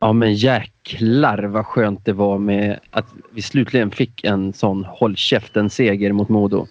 [0.00, 5.16] Ja men jäklar vad skönt det var med att vi slutligen fick en sån håll
[5.16, 6.66] käften-seger mot Modo.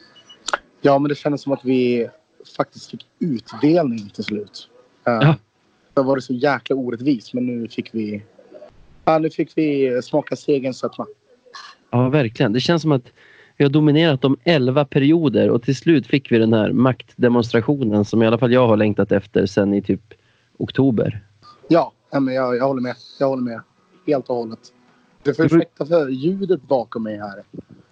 [0.82, 2.10] Ja, men det kändes som att vi
[2.58, 4.70] faktiskt fick utdelning till slut.
[5.08, 5.36] Uh, ja.
[5.94, 8.24] Då var det så jäkla orättvist, men nu fick vi,
[9.06, 11.06] ja, nu fick vi smaka segerns sötma.
[11.92, 12.54] Ja, verkligen.
[12.54, 13.12] Det känns som att
[13.58, 18.24] vi har dominerat om elva perioder och till slut fick vi den här maktdemonstrationen som
[18.24, 20.02] i alla fall jag har längtat efter sen i typ
[20.58, 21.24] oktober.
[21.68, 22.96] Ja, men jag, jag håller med.
[23.20, 23.62] Jag håller med
[24.08, 24.74] helt och hållet.
[25.24, 27.44] Det får ursäkta för ljudet bakom mig här.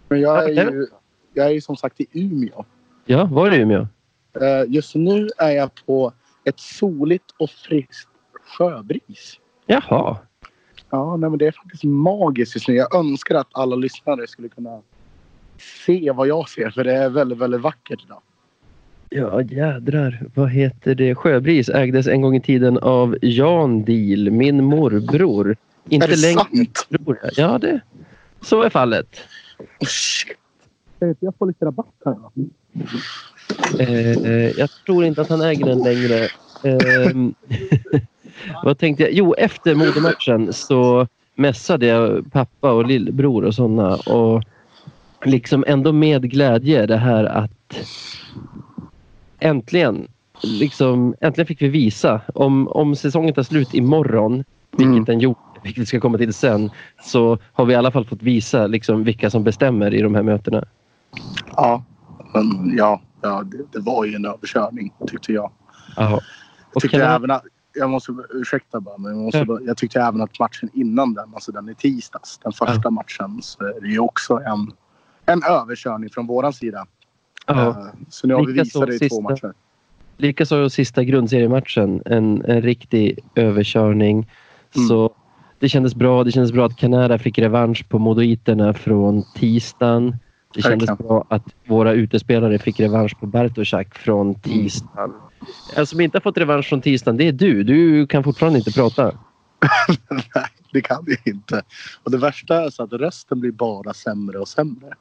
[0.07, 0.87] Men jag är ju,
[1.33, 2.65] jag är ju som sagt i Umeå.
[3.05, 3.87] Ja, var är du i Umeå?
[4.41, 8.09] Eh, just nu är jag på ett soligt och friskt
[8.57, 9.39] sjöbris.
[9.65, 10.17] Jaha.
[10.89, 12.75] Ja, nej, men det är faktiskt magiskt just nu.
[12.75, 14.81] Jag önskar att alla lyssnare skulle kunna
[15.85, 18.21] se vad jag ser för det är väldigt, väldigt vackert idag.
[19.09, 20.23] Ja jädrar.
[20.33, 21.15] Vad heter det?
[21.15, 25.55] Sjöbris ägdes en gång i tiden av Jan Deal, min morbror.
[25.89, 26.39] Inte är det längre.
[26.39, 26.87] sant?
[26.89, 27.19] Bror.
[27.35, 27.79] Ja, det,
[28.41, 29.07] så är fallet.
[29.87, 30.37] Shit.
[31.19, 32.15] Jag får lite rabatt här.
[33.79, 36.23] Eh, jag tror inte att han äger den längre.
[36.63, 37.11] Eh,
[38.63, 39.13] vad tänkte jag?
[39.13, 43.95] Jo, efter modematchen så mässade jag pappa och lillebror och sådana.
[43.95, 44.43] Och
[45.23, 47.77] liksom ändå med glädje det här att
[49.39, 50.07] äntligen,
[50.43, 52.21] liksom, äntligen fick vi visa.
[52.33, 55.05] Om, om säsongen tar slut imorgon, vilket mm.
[55.05, 56.71] den gjorde, vilket vi ska komma till sen,
[57.01, 60.23] så har vi i alla fall fått visa liksom, vilka som bestämmer i de här
[60.23, 60.63] mötena.
[61.55, 61.83] Ja,
[62.33, 65.51] men ja, ja det, det var ju en överkörning tyckte jag.
[65.97, 66.19] Aha.
[66.73, 67.15] Jag tyckte jag...
[67.15, 67.43] även att,
[67.73, 69.59] jag måste ursäkta bara, men jag, måste, ja.
[69.61, 72.89] jag tyckte även att matchen innan den, alltså den i tisdags, den första ja.
[72.89, 74.71] matchen, så är det ju också en,
[75.25, 76.85] en överkörning från våran sida.
[77.47, 77.67] Ja.
[77.69, 79.53] Uh, så nu har vi visat det i sista, två matcher.
[80.17, 84.29] Likaså sista grundseriematchen, en, en riktig överkörning.
[84.75, 84.87] Mm.
[84.87, 85.13] Så
[85.59, 86.23] det kändes bra.
[86.23, 90.15] Det kändes bra att Canada fick revansch på modoiterna från tisdagen.
[90.53, 94.41] Det kändes bra att våra utespelare fick revansch på Bartoszak från mm.
[94.41, 95.13] tisdagen.
[95.75, 97.63] En som inte har fått revansch från tisdagen, det är du.
[97.63, 99.03] Du kan fortfarande inte prata.
[100.09, 101.61] Nej, det kan jag inte.
[102.03, 104.93] Och det värsta är så att rösten blir bara sämre och sämre.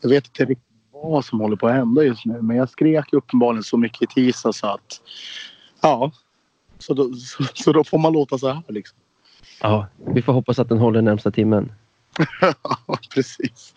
[0.00, 0.69] Jag vet inte riktigt
[1.02, 4.06] vad som håller på att hända just nu men jag skrek uppenbarligen så mycket i
[4.06, 5.00] tisdag så att
[5.82, 6.12] ja,
[6.78, 8.98] så då, så, så då får man låta så här liksom.
[9.60, 11.72] Ja, vi får hoppas att den håller närmsta timmen.
[12.40, 13.74] ja, precis.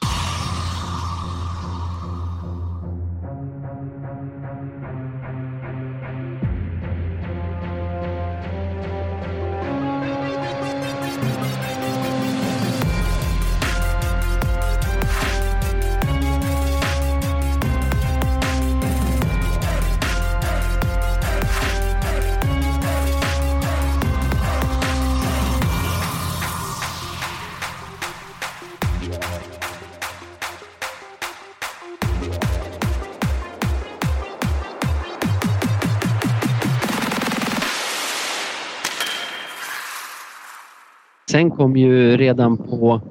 [41.34, 43.02] Sen kom ju redan på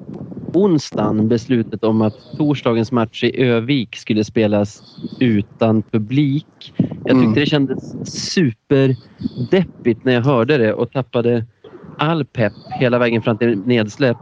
[0.53, 4.83] onsdagen beslutet om att torsdagens match i Övik skulle spelas
[5.19, 6.73] utan publik.
[6.77, 7.33] Jag tyckte mm.
[7.33, 7.79] det kändes
[8.33, 11.45] superdeppigt när jag hörde det och tappade
[11.97, 14.17] all pepp hela vägen fram till nedsläpp.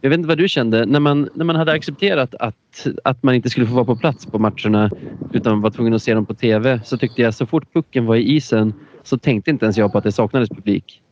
[0.00, 3.34] Jag vet inte vad du kände när man, när man hade accepterat att, att man
[3.34, 4.90] inte skulle få vara på plats på matcherna
[5.32, 8.16] utan var tvungen att se dem på TV så tyckte jag så fort pucken var
[8.16, 11.02] i isen så tänkte inte ens jag på att det saknades publik.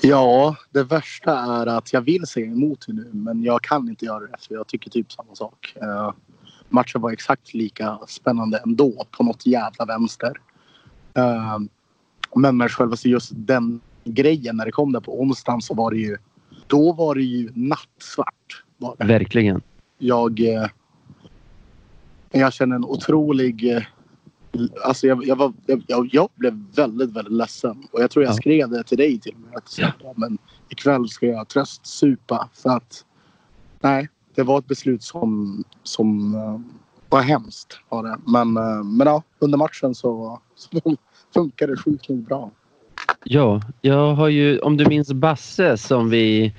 [0.00, 4.20] Ja, det värsta är att jag vill se emot nu men jag kan inte göra
[4.20, 5.74] det för jag tycker typ samma sak.
[5.82, 6.12] Uh,
[6.68, 10.32] matchen var exakt lika spännande ändå på något jävla vänster.
[11.18, 11.58] Uh,
[12.36, 15.98] men med själva just den grejen när det kom där på onsdagen så var det
[15.98, 16.16] ju
[16.66, 18.64] då var det ju nattsvart.
[18.98, 19.62] Verkligen.
[19.98, 20.66] Jag, uh,
[22.30, 23.86] jag känner en otrolig
[24.84, 25.52] Alltså jag, jag, var,
[25.86, 27.88] jag, jag, blev väldigt, väldigt ledsen.
[27.92, 28.36] Och jag tror jag ja.
[28.36, 29.56] skrev det till dig till och med.
[29.56, 29.92] Att, ja.
[30.16, 30.38] Men
[30.68, 32.48] ikväll ska jag tröstsupa.
[32.52, 33.04] För att
[33.80, 36.60] nej, det var ett beslut som, som uh,
[37.08, 37.80] var hemskt.
[37.88, 38.18] Var det.
[38.26, 40.96] Men, uh, men ja, under matchen så, så
[41.34, 42.50] funkar det sjukt bra.
[43.24, 46.54] Ja, jag har ju, om du minns Basse som vi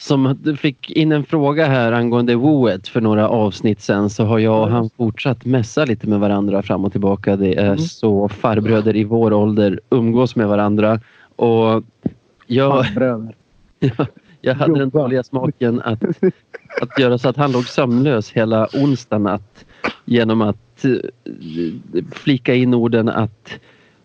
[0.00, 4.62] som fick in en fråga här angående Wooet för några avsnitt sen så har jag
[4.62, 7.36] och han fortsatt mässa lite med varandra fram och tillbaka.
[7.36, 7.78] Det är mm.
[7.78, 11.00] så farbröder i vår ålder umgås med varandra
[11.36, 11.84] och
[12.46, 12.86] jag,
[13.78, 14.06] jag,
[14.40, 16.02] jag hade den dåliga smaken att,
[16.82, 19.64] att göra så att han låg sömnlös hela onsdagen att,
[20.04, 20.92] genom att eh,
[22.12, 23.58] flika in orden att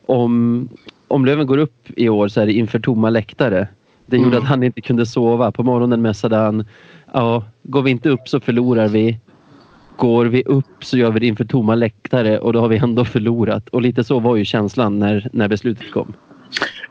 [0.06, 0.70] om
[1.08, 3.68] om Löven går upp i år så är det inför tomma läktare.
[4.06, 4.44] Det gjorde Mm.
[4.44, 5.52] att han inte kunde sova.
[5.52, 6.66] På morgonen mässade han.
[7.14, 9.20] Ja, går vi inte upp så förlorar vi.
[9.98, 13.06] Går vi upp så gör vi det inför tomma läktare och då har vi ändå
[13.06, 13.70] förlorat.
[13.70, 16.14] Och lite så var ju känslan när, när beslutet kom.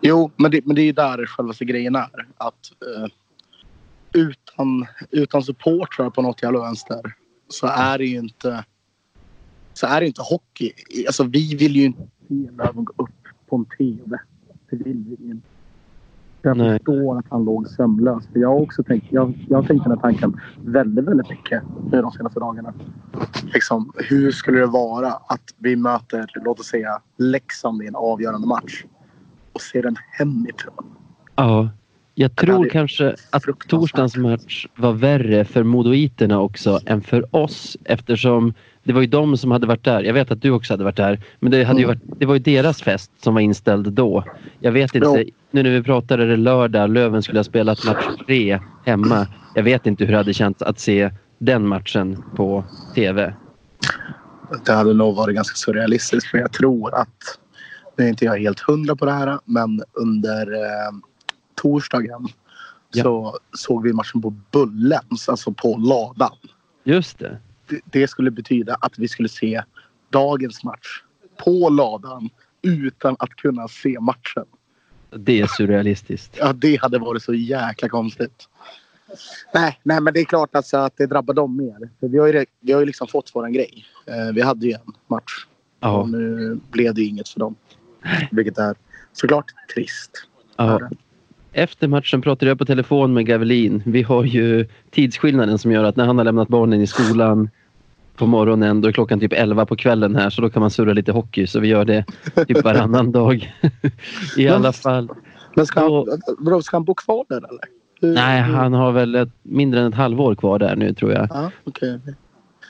[0.00, 2.26] Jo, men det, men det är där själva grejen är.
[2.36, 3.08] Att eh,
[4.12, 7.00] utan, utan supportrar på något jävla vänster
[7.48, 8.64] så är det ju inte
[9.74, 10.72] så är det inte hockey.
[11.06, 13.10] Alltså vi vill ju inte se Löven gå upp
[13.48, 14.18] på en TV.
[14.70, 15.48] Det vill vi ju inte.
[16.44, 16.78] Jag Nej.
[16.78, 18.24] förstår att han låg sömnlös.
[18.32, 21.62] För jag har också tänkt, jag, jag har tänkt den här tanken väldigt, väldigt mycket
[21.92, 22.74] nu de senaste dagarna.
[23.54, 28.46] Liksom, hur skulle det vara att vi möter, låt oss säga, Leksand i en avgörande
[28.46, 28.84] match
[29.52, 30.84] och ser den hemifrån?
[31.36, 31.68] Ja,
[32.14, 38.54] jag tror kanske att torsdagens match var värre för modoiterna också än för oss eftersom
[38.84, 40.02] det var ju de som hade varit där.
[40.02, 41.20] Jag vet att du också hade varit där.
[41.40, 41.98] Men det, hade ju Mm.
[41.98, 44.24] varit, det var ju deras fest som var inställd då.
[44.60, 45.24] Jag vet inte.
[45.54, 46.90] Nu när vi pratade det lördag.
[46.90, 49.26] Löven skulle ha spelat match tre hemma.
[49.54, 52.64] Jag vet inte hur det hade känts att se den matchen på
[52.94, 53.34] TV.
[54.64, 57.38] Det hade nog varit ganska surrealistiskt för jag tror att,
[57.96, 60.92] nu är inte jag helt hundra på det här, men under eh,
[61.54, 62.28] torsdagen
[62.92, 63.02] Ja.
[63.02, 66.36] så såg vi matchen på Bullens, alltså på ladan.
[66.84, 67.38] Just det.
[67.68, 69.62] Det, det skulle betyda att vi skulle se
[70.10, 71.02] dagens match
[71.44, 72.30] på ladan
[72.62, 74.44] utan att kunna se matchen.
[75.16, 76.36] Det är surrealistiskt.
[76.40, 78.48] Ja, det hade varit så jäkla konstigt.
[79.54, 81.88] Nej, nej men det är klart alltså att det drabbar dem mer.
[82.00, 83.84] För vi har ju, vi har ju liksom fått våran grej.
[84.06, 85.46] Eh, vi hade ju en match.
[85.80, 87.54] Ja, Och nu blev det inget för dem.
[88.30, 88.74] Vilket är
[89.12, 90.10] såklart trist.
[90.56, 90.80] ja.
[91.56, 93.82] Efter matchen pratade jag på telefon med Gavelin.
[93.86, 97.50] Vi har ju tidsskillnaden som gör att när han har lämnat barnen i skolan
[98.16, 100.92] på morgonen, då är klockan typ 11 på kvällen här så då kan man surra
[100.92, 102.04] lite hockey så vi gör det
[102.48, 103.52] typ varannan dag.
[104.36, 105.08] I alla fall.
[105.56, 107.64] Men ska, han, ska han bo kvar där eller?
[108.00, 111.12] Hur- Nej, hur- han har väl ett, mindre än ett halvår kvar där nu tror
[111.12, 111.26] jag.
[111.30, 111.98] Ja, okej.
[112.02, 112.14] okej.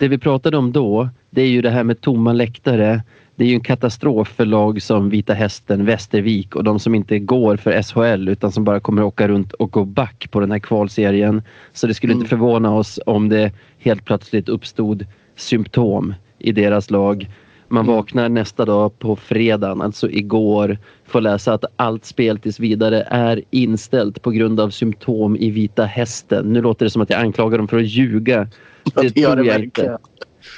[0.00, 3.02] Det vi pratade om då, det är ju det här med tomma läktare.
[3.37, 7.19] Det är ju en katastrof för lag som Vita Hästen, Västervik och de som inte
[7.19, 10.58] går för SHL utan som bara kommer åka runt och gå back på den här
[10.58, 11.43] kvalserien.
[11.73, 12.20] Så det skulle Mm.
[12.20, 15.06] inte förvåna oss om det helt plötsligt uppstod
[15.37, 17.29] symptom i deras lag.
[17.69, 17.97] Man Mm.
[17.97, 23.43] vaknar nästa dag på fredagen, alltså igår, får läsa att allt spel tills vidare är
[23.51, 26.53] inställt på grund av symptom i Vita Hästen.
[26.53, 28.49] Nu låter det som att jag anklagar dem för att ljuga.
[28.95, 29.83] Det det tror det jag inte.
[29.83, 29.99] verkligen.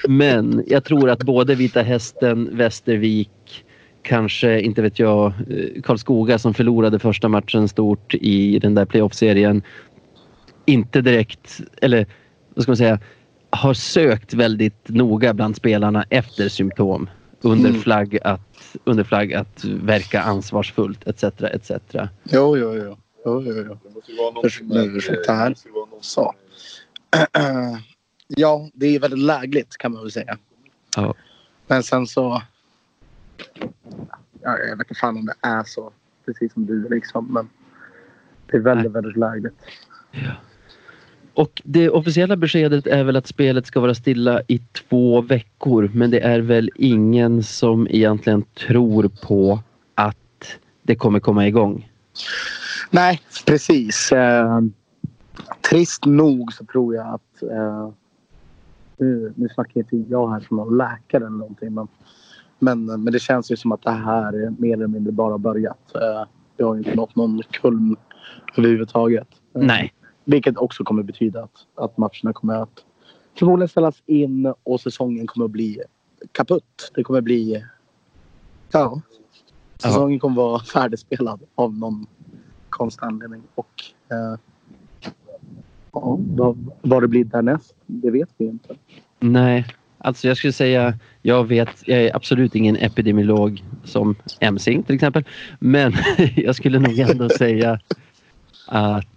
[0.08, 3.64] Men jag tror att både Vita Hästen, Västervik,
[4.02, 9.62] kanske, inte vet jag, eh, Karlskoga som förlorade första matchen stort i den där playoff-serien.
[10.64, 12.06] Inte direkt, eller
[12.54, 12.98] vad ska man säga,
[13.50, 17.10] har sökt väldigt noga bland spelarna efter symptom.
[17.40, 17.80] Under Mm.
[17.82, 21.24] flagg att, under flagg att verka ansvarsfullt etc.
[21.24, 21.70] etc.
[22.22, 22.96] Jo, jo, jo.
[23.24, 23.78] jo, jo, jo.
[23.82, 24.76] Det måste ju vara någonting med...
[24.76, 25.44] nu, ursäkta här.
[25.44, 26.34] det måste vara Så.
[28.28, 30.38] Ja, det är väldigt lägligt kan man väl säga.
[30.96, 31.14] Ja.
[31.66, 32.42] Men sen så...
[34.42, 35.92] Ja, jag vet inte fan om det är så.
[36.24, 37.32] Precis som du liksom.
[37.32, 37.48] Men
[38.50, 39.54] det är väldigt, väldigt lägligt.
[41.36, 45.90] Och det officiella beskedet är väl att spelet ska vara stilla i två veckor.
[45.94, 49.60] Men det är väl ingen som egentligen tror på
[49.94, 51.92] att det kommer komma igång.
[52.90, 54.12] Nej, precis.
[54.12, 54.60] Eh,
[55.70, 57.42] trist nog så tror jag att...
[57.42, 57.88] Eh,
[58.98, 61.74] nu, nu snackar inte jag här som någon läkare eller någonting.
[61.74, 61.88] Men,
[62.58, 65.94] men, men det känns ju som att det här är mer eller mindre bara börjat.
[65.94, 67.96] Eh, det har ju inte nått någon kulm
[68.56, 69.28] överhuvudtaget.
[69.52, 69.92] Nej.
[70.28, 72.84] Vilket också kommer betyda att, att matcherna kommer att
[73.38, 75.82] förmodligen ställas in och säsongen kommer att bli
[76.32, 76.92] kaputt.
[76.94, 77.64] Det kommer bli...
[78.70, 79.00] Ja.
[79.82, 82.06] Säsongen kommer vara färdigspelad av någon
[82.70, 83.42] konstig anledning.
[83.54, 84.38] Och eh,
[85.92, 88.74] ja, vad, vad det blir därnäst, det vet vi inte.
[89.20, 89.66] Nej,
[89.98, 95.24] alltså jag skulle säga, jag vet, jag är absolut ingen epidemiolog som Emsing till exempel.
[95.58, 95.92] Men
[96.36, 97.80] jag skulle nog ändå säga
[98.66, 99.15] att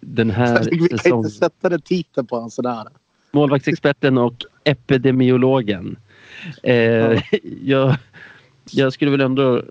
[0.00, 2.84] den här vi kan inte säsongen, sätta det titeln på en sådär.
[3.32, 4.34] målvaktsexperten och
[4.64, 5.96] epidemiologen.
[6.62, 7.20] Eh, Ja.
[7.64, 7.96] jag,
[8.70, 9.62] jag skulle väl ändå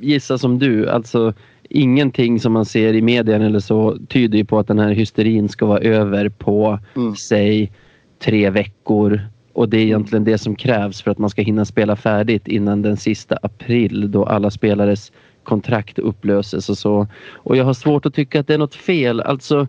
[0.00, 1.34] gissa som du, alltså
[1.70, 5.48] ingenting som man ser i medien eller så tyder ju på att den här hysterin
[5.48, 7.16] ska vara över på Mm.
[7.16, 7.72] säg
[8.18, 9.20] tre veckor.
[9.52, 12.82] Och det är egentligen det som krävs för att man ska hinna spela färdigt innan
[12.82, 15.12] den sista april då alla spelares
[15.44, 17.06] kontrakt upplöses och så.
[17.32, 19.20] Och jag har svårt att tycka att det är något fel.
[19.20, 19.66] Alltså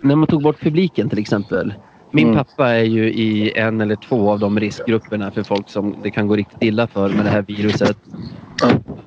[0.00, 1.74] när man tog bort publiken till exempel.
[2.10, 2.36] Min Mm.
[2.38, 6.28] pappa är ju i en eller två av de riskgrupperna för folk som det kan
[6.28, 7.96] gå riktigt illa för med det här viruset.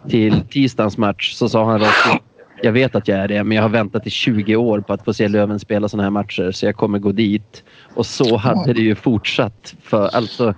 [0.09, 2.23] till tisdagens match så sa han rakt
[2.63, 5.05] jag vet att jag är det, men jag har väntat i 20 år på att
[5.05, 7.63] få se Löven spela sådana här matcher så jag kommer gå dit.
[7.95, 9.75] Och så hade det ju fortsatt.
[9.83, 10.53] För alltså,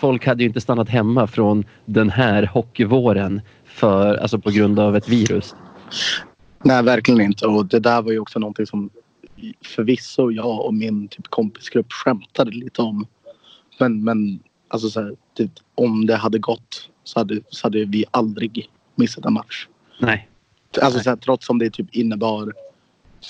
[0.00, 3.40] folk hade ju inte stannat hemma från den här hockeyvåren
[3.74, 5.54] för, alltså på grund av ett virus.
[6.64, 7.46] Nej, verkligen inte.
[7.46, 8.90] Och det där var ju också någonting som
[9.64, 13.06] förvisso jag och min typ kompisgrupp skämtade lite om.
[13.78, 14.38] Men, men
[14.68, 19.24] alltså så här, typ, om det hade gått så hade, så hade vi aldrig missat
[19.24, 19.66] en match.
[20.00, 20.28] Nej.
[20.82, 22.52] Alltså så här, trots om det typ innebar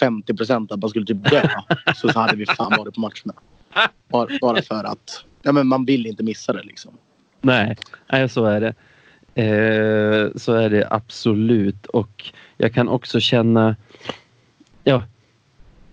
[0.00, 1.48] 50 procent att man skulle typ dö
[1.96, 3.34] så, så hade vi fan varit på matcherna.
[4.08, 6.92] Bara, bara för att ja, men man vill inte missa det liksom.
[7.40, 7.76] Nej,
[8.12, 8.74] Nej så är det.
[9.34, 12.24] Eh, så är det absolut och
[12.56, 13.76] jag kan också känna
[14.84, 15.02] ja,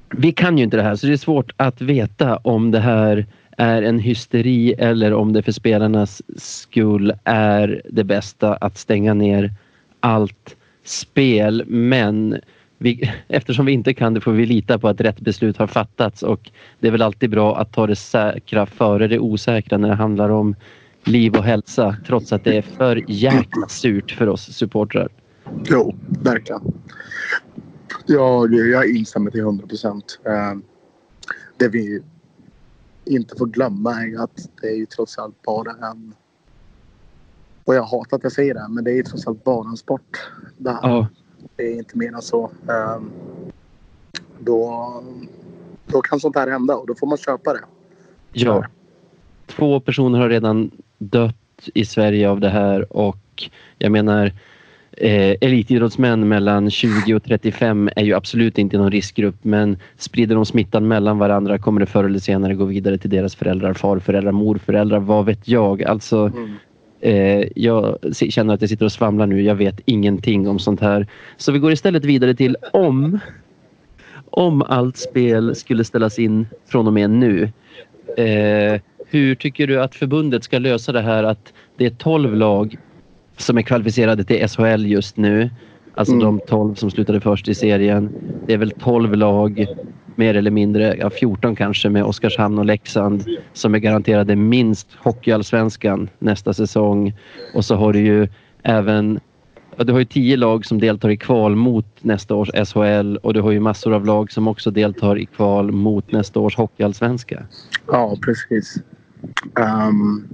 [0.09, 3.25] vi kan ju inte det här så det är svårt att veta om det här
[3.57, 9.53] är en hysteri eller om det för spelarnas skull är det bästa att stänga ner
[9.99, 11.63] allt spel.
[11.67, 12.39] Men
[12.77, 16.23] vi, eftersom vi inte kan det får vi lita på att rätt beslut har fattats
[16.23, 19.95] och det är väl alltid bra att ta det säkra före det osäkra när det
[19.95, 20.55] handlar om
[21.03, 25.09] liv och hälsa trots att det är för jäkla surt för oss supportrar.
[25.65, 26.61] Jo, verkligen.
[28.05, 30.19] Jag, jag instämmer till 100 procent.
[30.25, 30.59] Eh,
[31.57, 32.01] det vi
[33.05, 36.13] inte får glömma är att det är ju trots allt bara en...
[37.63, 39.77] Och jag hatar att jag säger det, men det är ju trots allt bara en
[39.77, 40.29] sport.
[40.57, 40.79] Där.
[40.81, 41.07] Ja.
[41.55, 42.51] Det är inte mer än så.
[42.69, 43.01] Eh,
[44.39, 44.93] då,
[45.87, 47.63] då kan sånt här hända och då får man köpa det.
[48.31, 48.65] Ja.
[49.45, 54.31] Två personer har redan dött i Sverige av det här och jag menar
[54.97, 60.45] Eh, elitidrottsmän mellan 20 och 35 är ju absolut inte någon riskgrupp men sprider de
[60.45, 64.99] smittan mellan varandra kommer det förr eller senare gå vidare till deras föräldrar, farföräldrar, morföräldrar,
[64.99, 65.83] vad vet jag.
[65.83, 66.53] Alltså, mm.
[67.01, 67.97] eh, jag
[68.29, 69.41] känner att jag sitter och svamlar nu.
[69.41, 71.07] Jag vet ingenting om sånt här.
[71.37, 73.19] Så vi går istället vidare till om
[74.29, 77.51] om allt spel skulle ställas in från och med nu.
[78.17, 78.81] Eh,
[79.11, 82.77] hur tycker du att förbundet ska lösa det här att det är 12 lag
[83.37, 85.49] som är kvalificerade till SHL just nu.
[85.95, 86.25] Alltså mm.
[86.25, 88.09] de 12 som slutade först i serien.
[88.47, 89.67] Det är väl 12 lag,
[90.15, 96.09] mer eller mindre, ja 14 kanske med Oskarshamn och Leksand som är garanterade minst Hockeyallsvenskan
[96.19, 97.13] nästa säsong.
[97.53, 98.27] Och så har du ju
[98.63, 99.19] även
[99.75, 103.33] Ja, du har ju tio lag som deltar i kval mot nästa års SHL och
[103.33, 107.43] du har ju massor av lag som också deltar i kval mot nästa års Hockeyallsvenska.
[107.87, 108.77] Ja, precis.
[109.55, 110.27] Um,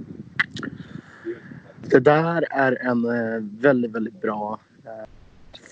[1.80, 5.08] det där är en eh, väldigt, väldigt bra eh,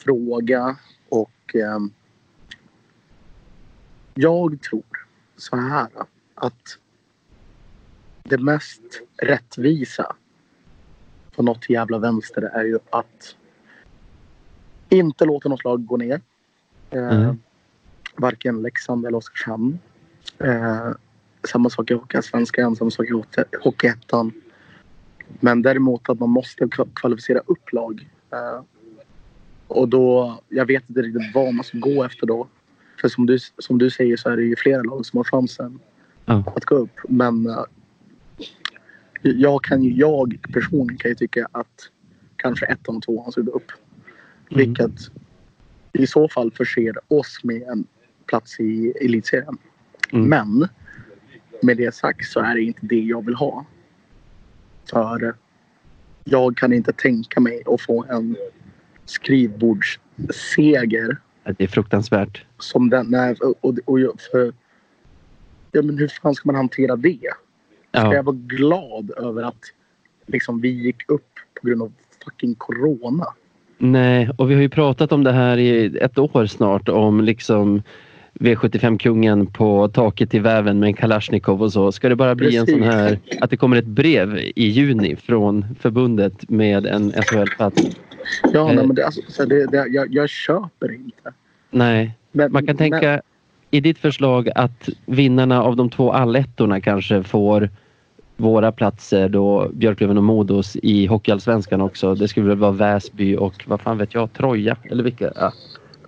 [0.05, 0.77] fråga
[1.09, 1.79] och eh,
[4.15, 5.07] jag tror
[5.37, 5.89] så här
[6.35, 6.79] att
[8.23, 10.17] det mest rättvisa
[11.37, 13.37] på något jävla vänster är ju att
[14.89, 16.21] inte låta något lag gå ner.
[16.91, 17.39] Eh, mm.
[18.17, 19.79] Varken Leksand eller Oskarshamn.
[20.39, 20.91] Eh,
[21.47, 23.23] samma sak i Hockeyallsvenskan, samma sak i
[23.61, 24.33] Hockeyettan.
[25.41, 28.09] Men däremot att man måste kvalificera upp lag.
[28.33, 28.65] Uh,
[29.67, 32.49] och då, jag vet inte riktigt vad man ska gå efter då.
[33.01, 35.79] För som du, som du säger så är det ju flera lag som har chansen
[36.27, 36.43] mm.
[36.47, 37.01] att gå upp.
[37.09, 37.65] Men uh,
[39.23, 41.91] jag, kan ju, jag personligen kan ju tycka att
[42.37, 43.73] kanske ettan och tvåan ska gå upp.
[44.51, 44.59] Mm.
[44.59, 45.11] Vilket
[45.93, 47.87] i så fall förser oss med en
[48.27, 49.59] plats i elitserien.
[50.13, 50.29] Mm.
[50.29, 50.69] Men
[51.63, 53.65] med det sagt så är det inte det jag vill ha.
[54.91, 55.35] För
[56.25, 58.37] jag kan inte tänka mig att få en
[59.05, 61.17] skrivbordsseger.
[61.45, 62.45] Det är fruktansvärt.
[62.59, 63.99] Som den, nej, och, och,
[64.33, 64.53] för,
[65.73, 67.19] ja, men hur fan ska man hantera det?
[67.19, 67.29] Ska
[67.91, 68.15] ja.
[68.15, 69.61] jag vara glad över att
[70.27, 71.93] liksom, vi gick upp på grund av
[72.25, 73.27] fucking corona?
[73.79, 77.83] Nej, och vi har ju pratat om det här i ett år snart om liksom
[78.41, 81.93] V75-kungen på taket i väven med en Kalashnikov och så.
[81.93, 82.61] Ska det bara bli Precis.
[82.61, 87.83] en sån här, att det kommer ett brev i juni från förbundet med en SHL-plats?
[88.53, 88.77] Ja, eh.
[88.77, 91.33] nej, men det, alltså, det, det, jag, jag köper inte.
[91.71, 93.21] Nej, men, man kan tänka men...
[93.71, 97.71] i ditt förslag att vinnarna av de två allettorna kanske får
[98.37, 102.15] våra platser då Björklöven och Modos i Hockeyallsvenskan också.
[102.15, 105.33] Det skulle väl vara Väsby och vad fan vet jag, Troja eller vilka?
[105.35, 105.53] Ja.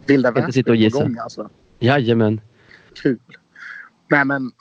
[0.06, 1.48] Vilda Väsby på gång alltså?
[1.78, 2.40] Jajamän.
[2.94, 3.18] Kul.
[4.10, 4.52] Nej men,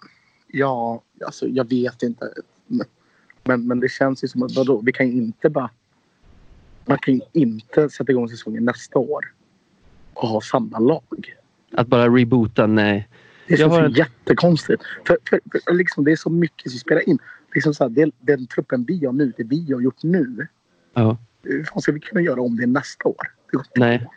[0.48, 2.34] ja, alltså jag vet inte.
[3.44, 5.70] Men, men det känns ju som att vadå, vi kan ju inte bara...
[6.86, 9.34] Man kan ju inte sätta igång säsongen nästa år
[10.14, 11.36] och ha samma lag.
[11.72, 13.10] Att bara reboota, nej.
[13.48, 13.92] Det känns en...
[13.92, 14.84] jättekonstigt.
[15.08, 17.20] För, för, för, liksom, det är så mycket som spelar in.
[17.54, 20.48] Liksom så här, det, den truppen vi har nu, det vi har gjort nu.
[20.94, 21.18] Ja.
[21.44, 23.32] hur fan ska vi kunna göra om det nästa år?
[23.76, 24.08] Nej.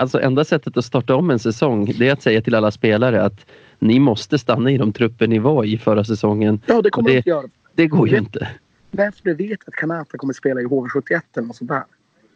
[0.00, 3.22] Alltså enda sättet att starta om en säsong det är att säga till alla spelare
[3.22, 3.46] att
[3.78, 6.60] ni måste stanna i de trupper ni var i förra säsongen.
[6.66, 7.46] Ja, det kommer det, de inte göra.
[7.74, 8.48] Det går ju inte.
[8.90, 11.82] Därför du vet att Kanata kommer spela i HV71 eller något sånt där.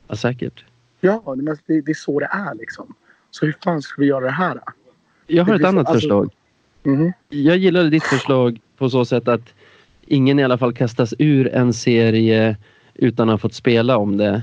[0.08, 0.64] Ja, säkert.
[1.00, 2.94] Ja, men det, det är så det är liksom.
[3.30, 4.54] Så hur fan ska vi göra det här?
[4.54, 4.60] Då?
[5.26, 6.30] Jag har Det ett blir så- annat alltså- förslag.
[6.82, 7.12] Mhm.
[7.28, 9.54] Jag gillade ditt förslag på så sätt att
[10.06, 12.56] ingen i alla fall kastas ur en serie
[12.94, 14.42] utan att ha fått spela om det.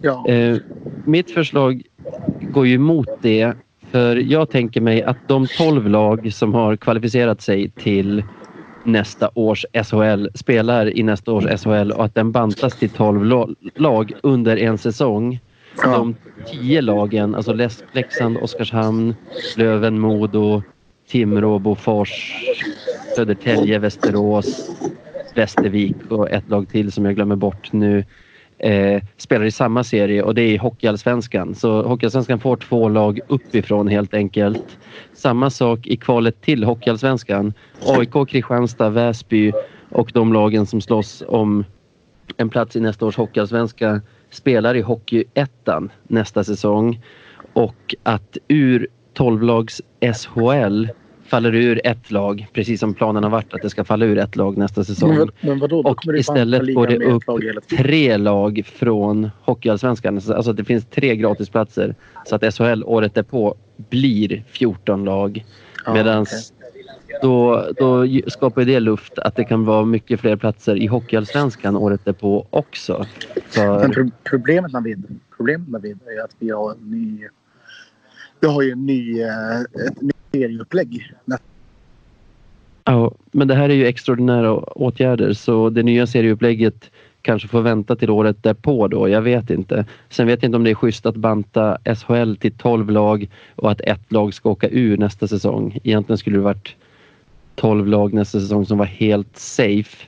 [0.00, 0.28] Ja.
[0.28, 0.56] Eh,
[1.04, 1.82] mitt förslag
[2.54, 3.52] går ju emot det.
[3.90, 8.24] För jag tänker mig att de 12 lag som har kvalificerat sig till
[8.84, 13.54] nästa års SHL spelar i nästa års SHL och att den bantas till 12 lo-
[13.74, 15.40] lag under en säsong.
[15.82, 15.90] Ja.
[15.90, 16.14] De
[16.50, 17.52] 10 lagen, alltså
[17.92, 19.14] Leksand, Oskarshamn,
[19.56, 20.62] Löven, Modo,
[21.08, 22.34] Timrå, Bofors,
[23.16, 24.70] Södertälje, Västerås,
[25.34, 28.04] Västervik och ett lag till som jag glömmer bort nu
[28.64, 31.54] eh, spelar i samma serie och det är i Hockeyallsvenskan.
[31.54, 34.78] Så Hockeyallsvenskan får två lag uppifrån helt enkelt.
[35.12, 37.52] Samma sak i kvalet till Hockeyallsvenskan.
[37.86, 39.52] AIK, Kristianstad, Väsby
[39.90, 41.64] och de lagen som slåss om
[42.36, 47.02] en plats i nästa års Hockeyallsvenska spelar i Hockeyettan nästa säsong.
[47.52, 50.86] Och att ur 12-lags SHL
[51.26, 54.36] faller ur ett lag, precis som planen har varit att det ska falla ur ett
[54.36, 55.16] lag nästa säsong.
[55.16, 55.82] Men, men vadå?
[55.82, 57.42] Då Och istället går det upp lag
[57.78, 60.14] tre lag från Hockeyallsvenskan.
[60.14, 61.94] Alltså att det finns tre gratisplatser.
[62.26, 65.44] Så att SHL året därpå blir 14 lag.
[65.86, 66.38] Ja, Medan okej.
[67.22, 72.00] då, då skapar det luft att det kan vara mycket fler platser i Hockeyallsvenskan året
[72.04, 73.06] därpå också.
[73.56, 77.28] Men För, pro problemet Navid, problemet Navid är att vi har en ny...
[78.40, 81.12] Vi har ju en ny, eh, ett nytt serieupplägg.
[82.84, 86.90] ja, men det här är ju extraordinära åtgärder så det nya serieupplägget
[87.22, 89.08] kanske får vänta till året därpå då.
[89.08, 89.86] Jag vet inte.
[90.08, 93.70] Sen vet jag inte om det är schysst att banta SHL till 12 lag och
[93.70, 95.78] att ett lag ska åka ur nästa säsong.
[95.84, 96.76] Egentligen skulle det varit
[97.54, 100.06] 12 lag nästa säsong som var helt safe.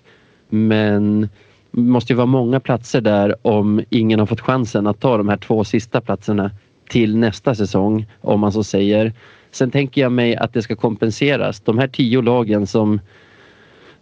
[0.48, 1.28] Men
[1.70, 5.28] det måste ju vara många platser där om ingen har fått chansen att ta de
[5.28, 6.50] här två sista platserna
[6.88, 9.12] till nästa säsong om man så säger.
[9.50, 11.60] Sen tänker jag mig att det ska kompenseras.
[11.60, 13.00] De här tio lagen som,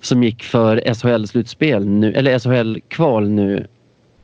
[0.00, 3.66] som gick för SHL-slutspel nu, eller SHL-kval nu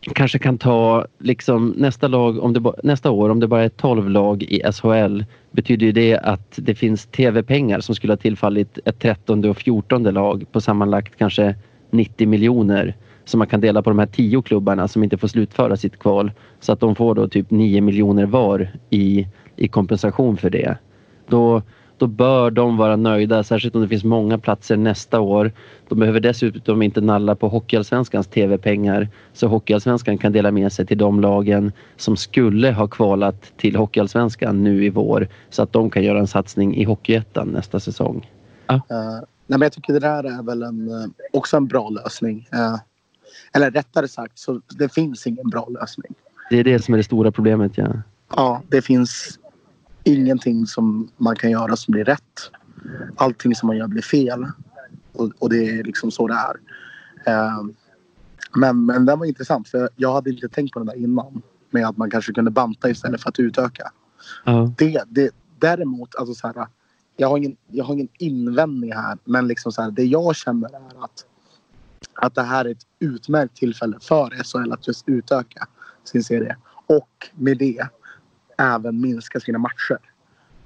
[0.01, 4.11] kanske kan ta liksom nästa, lag, om det, nästa år, om det bara är 12
[4.11, 8.99] lag i SHL, betyder ju det att det finns tv-pengar som skulle ha tillfallit ett
[8.99, 11.55] 13 och 14 lag på sammanlagt kanske
[11.91, 12.97] 90 miljoner
[13.31, 16.33] som man kan dela på de här 10 klubbarna som inte får slutföra sitt kval.
[16.61, 20.77] Så att de får då typ 9 miljoner var i, i kompensation för det.
[21.29, 21.63] Då,
[21.99, 25.53] då bör de vara nöjda, särskilt om det finns många platser nästa år.
[25.89, 30.99] De behöver dessutom inte nalla på Hockeyallsvenskans tv-pengar så Hockeyallsvenskan kan dela med sig till
[30.99, 36.03] de lagen som skulle ha kvalat till Hockeyallsvenskan nu i vår så att de kan
[36.03, 38.31] göra en satsning i Hockeyettan nästa säsong.
[38.69, 38.81] Eh,
[39.47, 42.49] nej, men jag tycker det där är väl en, eh, också en bra lösning.
[42.53, 42.77] Eh,
[43.53, 46.15] eller rättare sagt, så det finns ingen bra lösning.
[46.51, 47.79] Det är det som är det stora problemet.
[47.79, 48.03] Ja.
[48.37, 49.39] Ja, det finns
[50.05, 52.51] ingenting som man kan göra som blir rätt.
[53.17, 54.47] Allting som man gör blir fel.
[55.13, 56.57] Och, och det är liksom så det är.
[57.27, 57.63] Eh,
[58.57, 61.43] men, men den var intressant för jag hade inte tänkt på den där innan.
[61.71, 63.93] Med att man kanske kunde banta istället för att utöka.
[64.45, 64.73] Ja.
[64.79, 66.67] Det, det, däremot, alltså så här,
[67.17, 69.19] jag, har ingen, jag har ingen invändning här.
[69.25, 71.25] Men liksom så här, det jag känner är att,
[72.15, 75.67] att det här är ett utmärkt tillfälle för SHL att just utöka
[76.05, 76.57] sin serie.
[76.87, 77.89] Och med det
[78.59, 79.99] även minska sina matcher.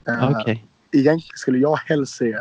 [0.08, 0.66] Eh, Okej.
[0.92, 2.38] Egentligen skulle jag helst se...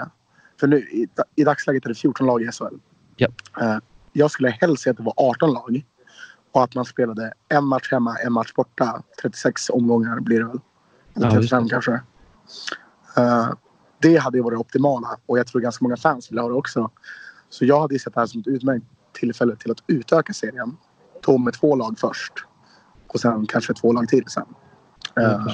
[0.60, 2.76] För nu i, i dagsläget är det 14 lag i SHL.
[3.16, 3.28] Ja.
[3.62, 3.78] Eh,
[4.14, 5.86] jag skulle helst se att det var 18 lag.
[6.52, 9.04] Och att man spelade en match hemma, en match borta.
[9.22, 10.60] 36 omgångar blir det väl.
[11.16, 11.70] Eller Ja, just 35 det.
[11.70, 12.02] kanske.
[13.18, 13.50] Eh,
[14.02, 15.18] det hade ju varit det optimala.
[15.26, 16.92] Och jag tror ganska många fans vill ha det också.
[17.54, 20.78] Så jag hade sett det här som ett utmärkt tillfälle till att utöka serien.
[21.26, 22.34] Då med två lag först.
[23.08, 24.46] Och sen kanske två lag till sen.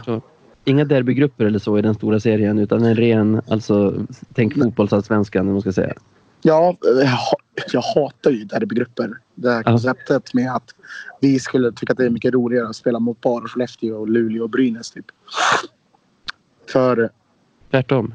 [0.07, 0.19] Eh.
[0.65, 5.53] Inga derbygrupper eller så i den stora serien utan en ren, alltså tänk fotbollsallsvenskan om
[5.53, 5.93] man ska säga.
[6.41, 7.38] Ja, jag ha-
[7.71, 9.17] jag hatar ju derbygrupper.
[9.35, 10.75] Det här konceptet med att
[11.21, 14.43] vi skulle tycka att det är mycket roligare att spela mot bara Skellefteå, och Luleå
[14.43, 15.05] och Brynäs typ.
[16.71, 17.09] För...
[17.71, 18.13] Tvärtom.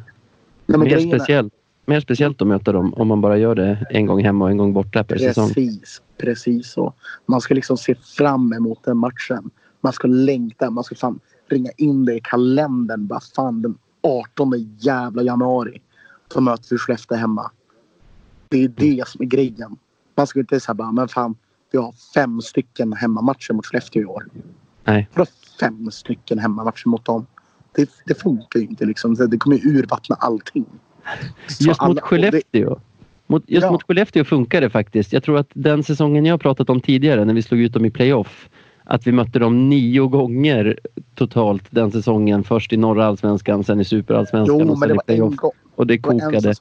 [0.66, 1.54] Nej, Mer speciellt,
[1.86, 4.56] mer speciellt att möta dem om man bara gör det en gång hemma och en
[4.56, 5.48] gång borta per säsong.
[5.48, 6.94] Precis, precis så.
[7.26, 9.50] Man ska liksom se fram emot den matchen.
[9.80, 13.06] Man ska längta, man ska fan ringa in det i kalendern.
[13.06, 15.80] Bara fan den 18 jävla januari
[16.32, 17.50] så möter vi Skellefteå hemma.
[18.48, 19.76] Det är det som är grejen.
[20.16, 21.36] Man ska inte säga bara, men fan
[21.72, 24.26] vi har fem stycken hemmamatcher mot Skellefteå i år.
[24.84, 25.08] Nej.
[25.14, 27.26] Vadå fem stycken hemmamatcher mot dem?
[27.72, 29.14] Det, det funkar ju inte liksom.
[29.14, 30.66] Det kommer ju urvattna allting.
[31.48, 32.76] Just mot alla- det- Skellefteå.
[33.26, 33.72] Mot, just Ja.
[33.72, 35.12] mot Skellefteå funkar det faktiskt.
[35.12, 37.90] Jag tror att den säsongen jag pratat om tidigare när vi slog ut dem i
[37.90, 38.48] playoff.
[38.84, 40.78] Att vi mötte dem nio gånger
[41.14, 42.44] totalt den säsongen.
[42.44, 45.34] Först i norra allsvenskan, sen i superallsvenskan Jo, och sen i playoff.
[45.74, 46.54] Och det kokade.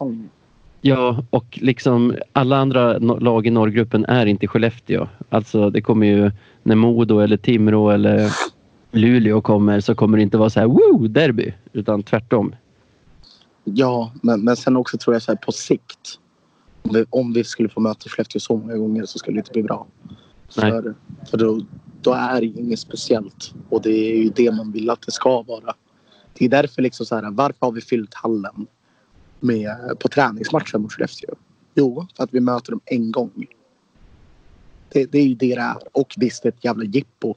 [0.82, 5.08] Ja, och liksom alla andra lag i norrgruppen är inte Skellefteå.
[5.30, 6.32] Alltså det kommer ju
[6.64, 8.32] när Modo eller Timrå eller
[8.92, 12.56] Luleå kommer så kommer det inte vara så här woo derby utan tvärtom.
[13.64, 16.20] Ja, men, men sen också tror jag så här på sikt.
[16.82, 19.52] Om vi, om vi skulle få möta Skellefteå så många gånger så skulle det inte
[19.52, 19.88] bli bra.
[20.58, 20.72] Nej.
[20.72, 20.96] För,
[21.30, 21.62] för då,
[22.02, 23.54] då är det inget speciellt.
[23.70, 25.74] Och det är ju det man vill att det ska vara.
[26.34, 28.68] Det är därför liksom så här, varför har vi fyllt hallen
[29.40, 31.36] med, på träningsmatchen mot Skellefteå?
[31.76, 33.46] Jo, för att vi möter dem en gång.
[34.90, 35.78] Det, det är ju det det är.
[35.92, 37.36] Och visst, det är ett jävla jippo.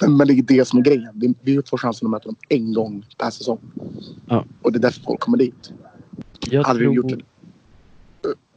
[0.00, 1.12] Men men det är det som är grejen.
[1.14, 3.58] Vi, vi får chansen att möta dem en gång per säsong.
[4.26, 4.44] Ja.
[4.62, 5.72] Och det är därför folk kommer dit.
[6.40, 7.20] Jag Hade du gjort det?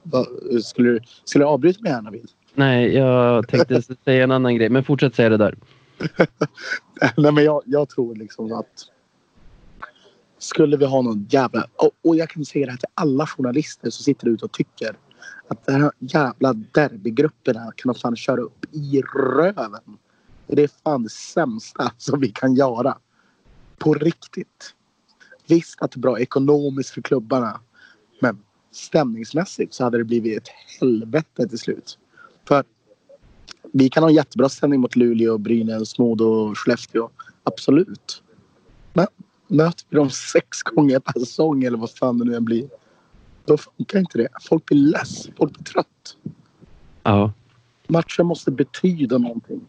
[0.03, 0.25] Va,
[0.63, 2.29] skulle, du, skulle du avbryta mig här Navid?
[2.53, 5.57] Nej, jag tänkte säga en annan grej men fortsätt säga det där.
[7.17, 8.89] Nej men jag, jag tror liksom att
[10.37, 11.67] skulle vi ha någon jävla...
[11.75, 14.97] Och, och jag kan säga det här till alla journalister som sitter ute och tycker
[15.47, 19.97] att de här jävla derbygrupperna kan de fan köra upp i röven.
[20.47, 22.97] Det är fan det sämsta som vi kan göra.
[23.77, 24.73] På riktigt.
[25.47, 27.59] Visst att det är bra ekonomiskt för klubbarna.
[28.19, 28.39] Men
[28.71, 31.99] stämningsmässigt så hade det blivit ett helvete till slut.
[32.47, 32.63] För
[33.73, 37.09] vi kan ha jättebra stämning mot Luleå, Brynäs, Modo och Skellefteå.
[37.43, 38.23] Absolut.
[38.93, 39.07] Men
[39.47, 42.69] möter vi dem sex gånger per säsong eller vad fan det nu än blir.
[43.45, 44.27] Då funkar inte det.
[44.41, 45.29] Folk blir less.
[45.37, 46.17] Folk blir trött.
[47.03, 47.33] Ja,
[47.87, 49.61] Matchen måste betyda någonting.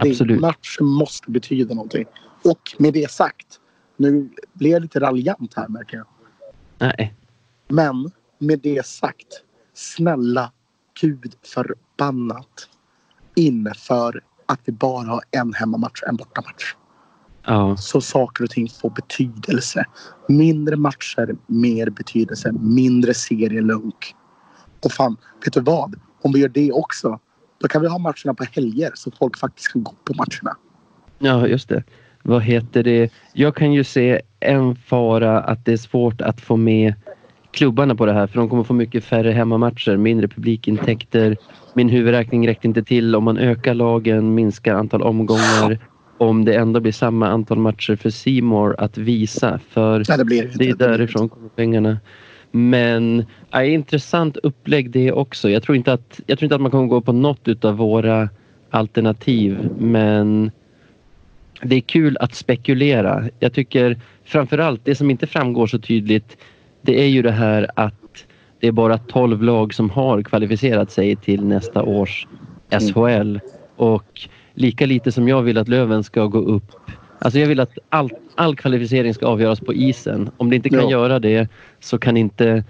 [0.00, 0.40] Absolut.
[0.40, 2.04] Matchen måste betyda någonting.
[2.44, 3.60] Och med det sagt.
[3.96, 6.06] Nu blir jag lite raljant här märker jag.
[6.78, 7.14] nej.
[7.68, 9.42] Men med det sagt.
[9.74, 10.52] Snälla
[11.00, 12.68] gud förbannat.
[13.36, 16.74] Inför att vi bara har en hemmamatch och en bortamatch.
[17.46, 19.84] Ja, Så saker och ting får betydelse.
[20.28, 22.52] Mindre matcher, mer betydelse.
[22.52, 24.14] Mindre serielunk.
[24.84, 26.00] Och fan, vet du vad?
[26.22, 27.18] Om vi gör det också.
[27.60, 30.56] Då kan vi ha matcherna på helger så folk faktiskt kan gå på matcherna.
[31.18, 31.82] ja, just det.
[32.22, 33.12] Vad heter det?
[33.32, 36.94] Jag kan ju se en fara att det är svårt att få med
[37.50, 41.36] klubbarna på det här för de kommer få mycket färre hemmamatcher, mindre publikintäkter.
[41.74, 45.78] Min huvudräkning räckte inte till om man ökar lagen, minskar antal omgångar.
[46.18, 49.60] Om det ändå blir samma antal matcher för Seymour att visa.
[49.68, 51.98] För Nej, det blir det det är därifrån kommer pengarna.
[52.50, 55.50] Men ja, intressant upplägg det också.
[55.50, 58.28] Jag tror, inte att, jag tror inte att man kommer gå på något utav våra
[58.70, 59.68] alternativ.
[59.78, 60.50] Men
[61.62, 63.24] det är kul att spekulera.
[63.38, 66.36] Jag tycker framförallt det som inte framgår så tydligt
[66.82, 68.26] det är ju det här att
[68.60, 72.26] det är bara 12 lag som har kvalificerat sig till nästa års
[72.70, 73.38] SHL.
[73.76, 76.90] Och lika lite som jag vill att Löven ska gå upp
[77.22, 80.30] Alltså jag vill att all, all kvalificering ska avgöras på isen.
[80.36, 80.90] Om det inte kan Ja.
[80.90, 81.48] göra det
[81.80, 82.64] så kan inte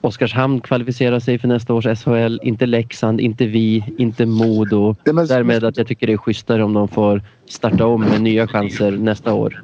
[0.00, 2.38] Oskarshamn kvalificera sig för nästa års SHL.
[2.42, 4.94] Inte Leksand, inte vi, inte Modo.
[5.04, 8.46] Men, Därmed att jag tycker det är schysstare om de får starta om med nya
[8.48, 9.62] chanser nästa år.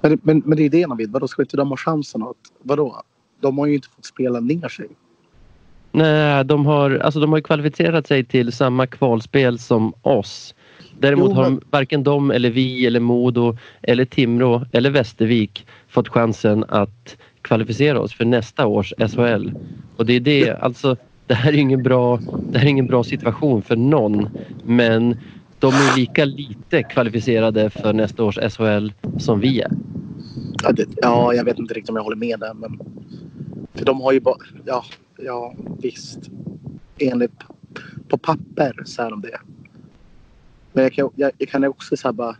[0.00, 1.10] men, men, men det är det vill.
[1.10, 2.22] Vadå, ska inte de ha chansen?
[2.22, 3.02] Att, vadå?
[3.40, 4.86] De har ju inte fått spela ner sig.
[5.92, 10.54] Nej, de har, alltså de har kvalificerat sig till samma kvalspel som oss.
[11.02, 15.66] Däremot Jo, har men- de, varken de eller vi eller Modo eller Timrå eller Västervik
[15.88, 19.50] fått chansen att kvalificera oss för nästa års SHL.
[19.96, 22.20] Och det är det, alltså det här är ingen bra,
[22.52, 24.28] det här är ingen bra situation för någon.
[24.64, 25.16] Men
[25.58, 28.88] de är lika lite kvalificerade för nästa års SHL
[29.18, 29.70] som vi är.
[30.62, 32.54] Ja, det, ja, jag vet inte riktigt om jag håller med där.
[32.54, 32.80] Men,
[33.74, 34.36] för de har ju bara...
[34.66, 34.84] Ja,
[35.18, 36.18] ja visst.
[36.98, 37.32] Enligt
[38.08, 39.38] på papper så är de det.
[40.72, 42.36] Men jag kan, jag, jag kan också säga bara...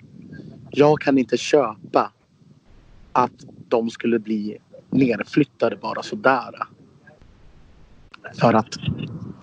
[0.71, 2.13] Jag kan inte köpa
[3.13, 4.59] att de skulle bli
[4.91, 6.51] nerflyttade bara sådär.
[8.41, 8.75] För att...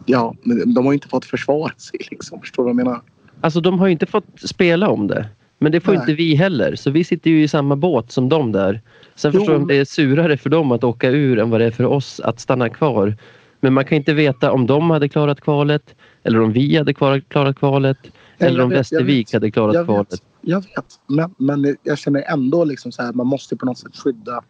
[0.05, 0.35] Ja,
[0.75, 2.41] de har inte fått försvara sig liksom.
[2.41, 3.01] Förstår du vad jag menar?
[3.41, 5.29] Alltså de har inte fått spela om det.
[5.57, 6.01] Men det får Nej.
[6.01, 6.75] inte vi heller.
[6.75, 8.81] Så vi sitter ju i samma båt som de där.
[9.15, 11.61] Sen Jo, förstår jag att det är surare för dem att åka ur än vad
[11.61, 13.17] det är för oss att stanna kvar.
[13.59, 17.55] Men man kan inte veta om de hade klarat kvalet eller om vi hade klarat,
[17.55, 20.13] kvalet eller om Västervik hade klarat Jag kvalet.
[20.13, 20.99] vet, jag vet.
[21.07, 24.43] Men, men jag känner ändå liksom så här, man måste på något sätt skydda.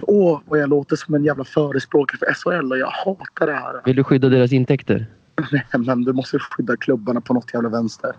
[0.00, 3.80] Åh, vad jag låter som en jävla förespråkare för SHL och jag hatar det här.
[3.84, 5.06] Vill du skydda deras intäkter?
[5.78, 8.12] men du måste skydda klubbarna på något jävla vänster.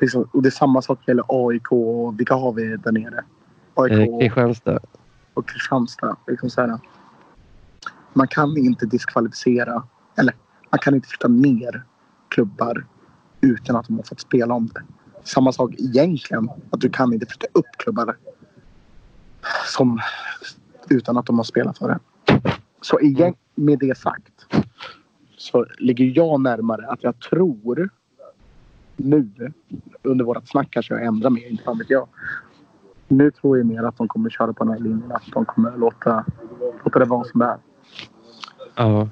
[0.00, 3.24] Liksom, och det är samma sak gäller AIK och vilka har vi där nere?
[3.74, 4.78] AIK eh, Kristianstad.
[5.34, 6.16] Och Kristianstad.
[6.26, 6.78] Liksom så här,
[8.12, 9.82] man kan inte diskvalificera,
[10.16, 10.34] eller
[10.70, 11.82] man kan inte flytta ner
[12.28, 12.86] klubbar
[13.42, 14.82] utan att de har fått spela om det.
[15.24, 18.16] Samma sak egentligen, att du kan inte flytta upp klubbar
[19.66, 20.00] som,
[20.88, 21.98] utan att de har spelat för det.
[22.80, 24.46] Så igen, med det sagt
[25.36, 27.90] så ligger jag närmare att jag tror
[28.96, 29.52] nu
[30.02, 32.08] under vårat snack kanske jag ändrar mig, inte fan vet jag.
[33.08, 35.12] Nu tror jag mer att de kommer köra på den här linjen.
[35.12, 36.24] Att de kommer låta,
[36.84, 37.58] låta det vara som det är.
[38.74, 39.08] Ja.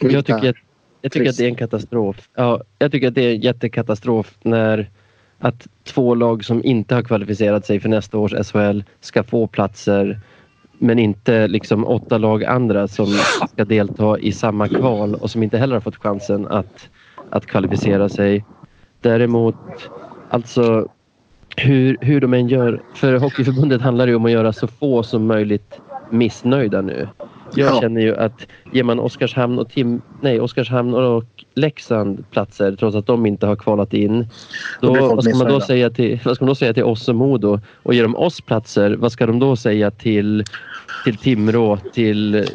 [0.00, 0.56] Jag tycker, att,
[1.00, 2.28] jag tycker att det är en katastrof.
[2.34, 4.90] Ja, jag tycker att det är en jättekatastrof när
[5.38, 10.20] att två lag som inte har kvalificerat sig för nästa års SHL ska få platser
[10.78, 13.06] men inte liksom åtta lag andra som
[13.52, 16.88] ska delta i samma kval och som inte heller har fått chansen att,
[17.30, 18.44] att kvalificera sig.
[19.00, 19.56] Däremot,
[20.30, 20.88] alltså
[21.56, 22.82] hur, hur de än gör.
[22.94, 25.80] För Hockeyförbundet handlar det om att göra så få som möjligt
[26.10, 27.08] missnöjda nu.
[27.54, 27.80] Jag ja.
[27.80, 33.06] känner ju att ger man Oskarshamn och, Tim, nej, Oskarshamn och Leksand platser trots att
[33.06, 34.26] de inte har kvalat in.
[34.80, 37.14] Då, vad, ska man då säga till, vad ska man då säga till oss och
[37.14, 37.60] Modo?
[37.82, 40.44] Och ger de oss platser, vad ska de då säga till,
[41.04, 42.46] till Timrå, till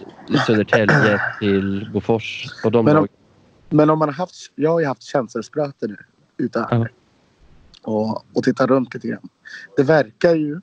[0.47, 3.07] Södertälje, till Bofors och de men om,
[3.69, 5.97] men om man har haft, jag har ju haft känselspröten nu
[6.45, 6.67] ute här.
[6.77, 6.87] Ja.
[7.91, 9.29] Och, och tittat runt lite grann.
[9.77, 10.61] Det verkar ju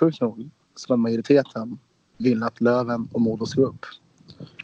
[0.00, 1.78] sjukt nog som att majoriteten
[2.16, 3.86] vill att Löven och Modo ska upp.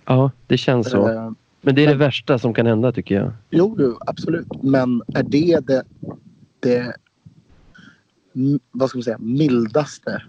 [0.06, 1.08] Ja, det känns så.
[1.08, 3.32] Eh, men det är men, det värsta som kan hända tycker jag.
[3.50, 4.62] Jo, jo absolut.
[4.62, 5.84] Men är det det,
[6.60, 6.96] det
[8.72, 10.22] vad ska man säga, mildaste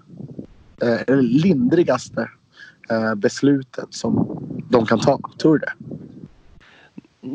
[0.82, 2.30] eh, eller lindrigaste
[2.90, 5.20] eh, beslutet som de kan ta?
[5.42, 5.74] Tror du det?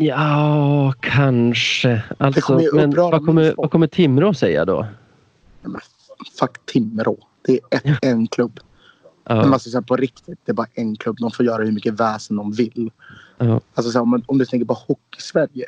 [0.05, 2.03] Ja, kanske.
[2.19, 4.87] Alltså, men vad kommer, vad kommer Timrå säga då?
[5.63, 5.81] men
[6.39, 7.19] fuck Timrå.
[7.43, 8.61] Det är ett, en klubb.
[9.29, 9.35] Ja.
[9.35, 11.17] Men alltså, på riktigt, det är bara en klubb.
[11.21, 12.91] De får göra hur mycket väsen de vill.
[13.39, 13.61] Ja.
[13.75, 15.67] Alltså, så här, om, om du tänker på Hockey-Sverige.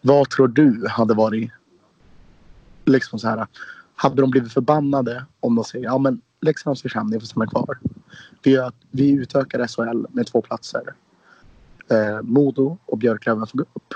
[0.00, 1.50] Vad tror du hade varit...
[2.84, 3.46] Liksom så här,
[3.94, 7.46] hade de blivit förbannade om de säger ja men Leksand och Oskarshamn, ni får stanna
[7.46, 7.78] kvar.
[8.42, 10.82] Vi, vi utökar SHL med två platser.
[11.90, 13.94] Eh, Modo och Björklöven får gå upp.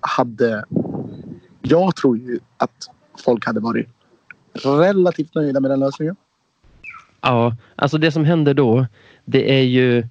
[0.00, 0.64] Hade...
[1.62, 2.90] Jag tror ju att
[3.24, 3.88] folk hade varit
[4.52, 6.16] relativt nöjda med den lösningen.
[7.20, 8.86] Ja, alltså det som händer då
[9.24, 10.04] det är ju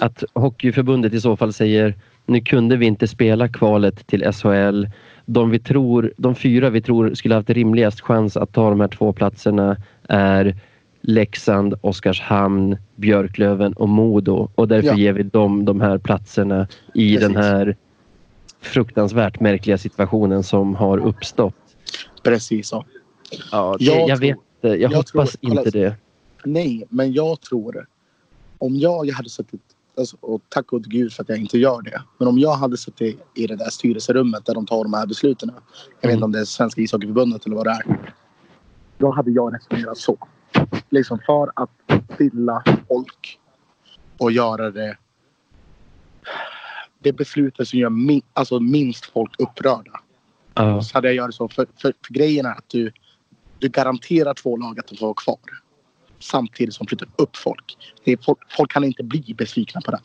[0.00, 1.94] att Hockeyförbundet i så fall säger
[2.26, 4.86] nu kunde vi inte spela kvalet till SHL.
[5.26, 8.88] De, vi tror, de fyra vi tror skulle haft rimligast chans att ta de här
[8.88, 9.76] två platserna
[10.08, 10.56] är
[11.00, 14.96] Leksand, Oskarshamn, Björklöven och Modo och därför ja.
[14.96, 17.28] ger vi dem de här platserna i Precis.
[17.28, 17.76] den här
[18.60, 21.54] fruktansvärt märkliga situationen som har uppstått.
[22.24, 22.84] Precis så.
[23.52, 25.94] Ja, det, jag, jag vet Jag, jag hoppas tror, inte det.
[26.44, 27.86] Nej, men jag tror...
[28.58, 29.60] Om jag hade suttit...
[29.98, 32.02] Alltså, och tack och gud för att jag inte gör det.
[32.18, 35.50] Men om jag hade suttit i det där styrelserummet där de tar de här besluten.
[35.50, 35.62] Jag mm.
[36.00, 38.12] vet inte om det är Svenska ishockeyförbundet eller vad det är.
[38.98, 40.16] Då hade jag resonerat så.
[40.90, 41.70] Liksom för att
[42.14, 43.38] stilla folk
[44.18, 44.96] och göra det
[46.98, 50.00] det beslutet som gör min, alltså minst folk upprörda.
[50.60, 50.80] Uh.
[50.80, 51.48] Så hade jag gjort så.
[51.48, 52.92] För, för, för grejen är att du,
[53.58, 55.38] du garanterar två lag att de får vara kvar
[56.18, 57.76] samtidigt som flyttar upp folk.
[58.04, 60.00] Är, folk, folk kan inte bli besvikna på det.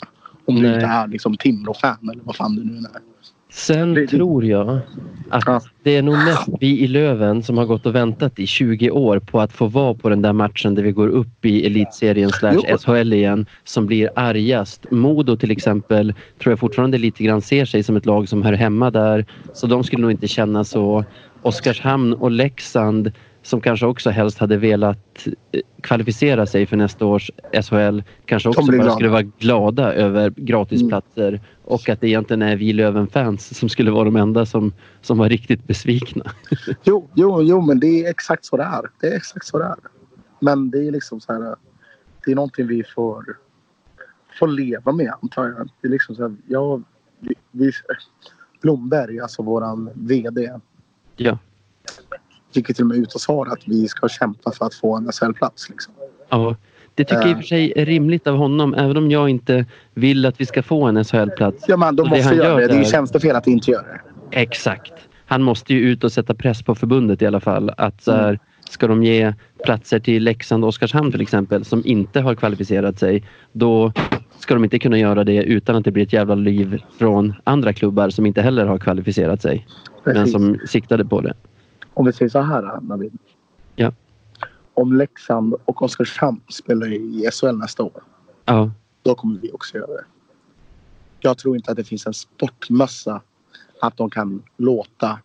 [0.45, 0.63] Om Nej.
[0.63, 3.01] du inte är liksom Timrå-fan eller vad fan du nu är.
[3.53, 4.79] Sen det, tror jag
[5.29, 5.61] att ja.
[5.83, 9.19] det är nog mest vi i Löven som har gått och väntat i 20 år
[9.19, 12.77] på att få vara på den där matchen där vi går upp i elitserien slash
[12.77, 14.91] SHL igen som blir argast.
[14.91, 18.53] Modo till exempel tror jag fortfarande lite grann ser sig som ett lag som hör
[18.53, 21.05] hemma där så de skulle nog inte känna så.
[21.41, 23.11] Oskarshamn och Leksand
[23.43, 27.31] som kanske också helst hade velat eh, kvalificera sig för nästa års
[27.63, 31.41] SHL kanske också bara skulle vara glada över gratisplatser mm.
[31.63, 35.29] och att det egentligen är vi Löven-fans som skulle vara de enda som, som var
[35.29, 36.31] riktigt besvikna.
[36.83, 38.89] jo, jo, jo, men det är exakt så det är.
[39.01, 39.75] Det är exakt så det är.
[40.39, 41.55] Men det är liksom så här.
[42.25, 43.25] Det är någonting vi får,
[44.39, 45.69] får leva med antar jag.
[45.81, 46.81] Det är liksom så här, ja,
[47.19, 47.71] vi, vi,
[48.61, 50.51] Blomberg, alltså våran VD.
[51.15, 51.37] Ja
[52.55, 55.11] gick till och med ut och sa att vi ska kämpa för att få en
[55.11, 55.69] SHL-plats.
[55.69, 55.93] Liksom.
[56.29, 56.55] Ja,
[56.95, 59.65] det tycker jag i och för sig är rimligt av honom även om jag inte
[59.93, 61.65] vill att vi ska få en SHL-plats.
[61.67, 62.67] Ja, men de måste göra det.
[62.67, 64.01] Det är tjänstefel att inte göra det.
[64.41, 64.93] Exakt.
[65.25, 67.71] Han måste ju ut och sätta press på förbundet i alla fall.
[67.77, 68.39] Att så här,
[68.69, 73.23] ska de ge platser till Leksand och Oskarshamn till exempel som inte har kvalificerat sig
[73.51, 73.93] då
[74.39, 77.73] ska de inte kunna göra det utan att det blir ett jävla liv från andra
[77.73, 79.67] klubbar som inte heller har kvalificerat sig.
[80.03, 80.17] Precis.
[80.17, 81.33] Men som siktade på det.
[81.93, 83.17] Om vi säger så här Navid.
[83.75, 83.93] Ja.
[84.73, 88.03] Om Leksand och Oskarshamn spelar i SHL nästa år.
[88.45, 88.71] Ja.
[89.01, 90.05] Då kommer vi också göra det.
[91.19, 93.21] Jag tror inte att det finns en sportmössa
[93.81, 95.19] att de kan låta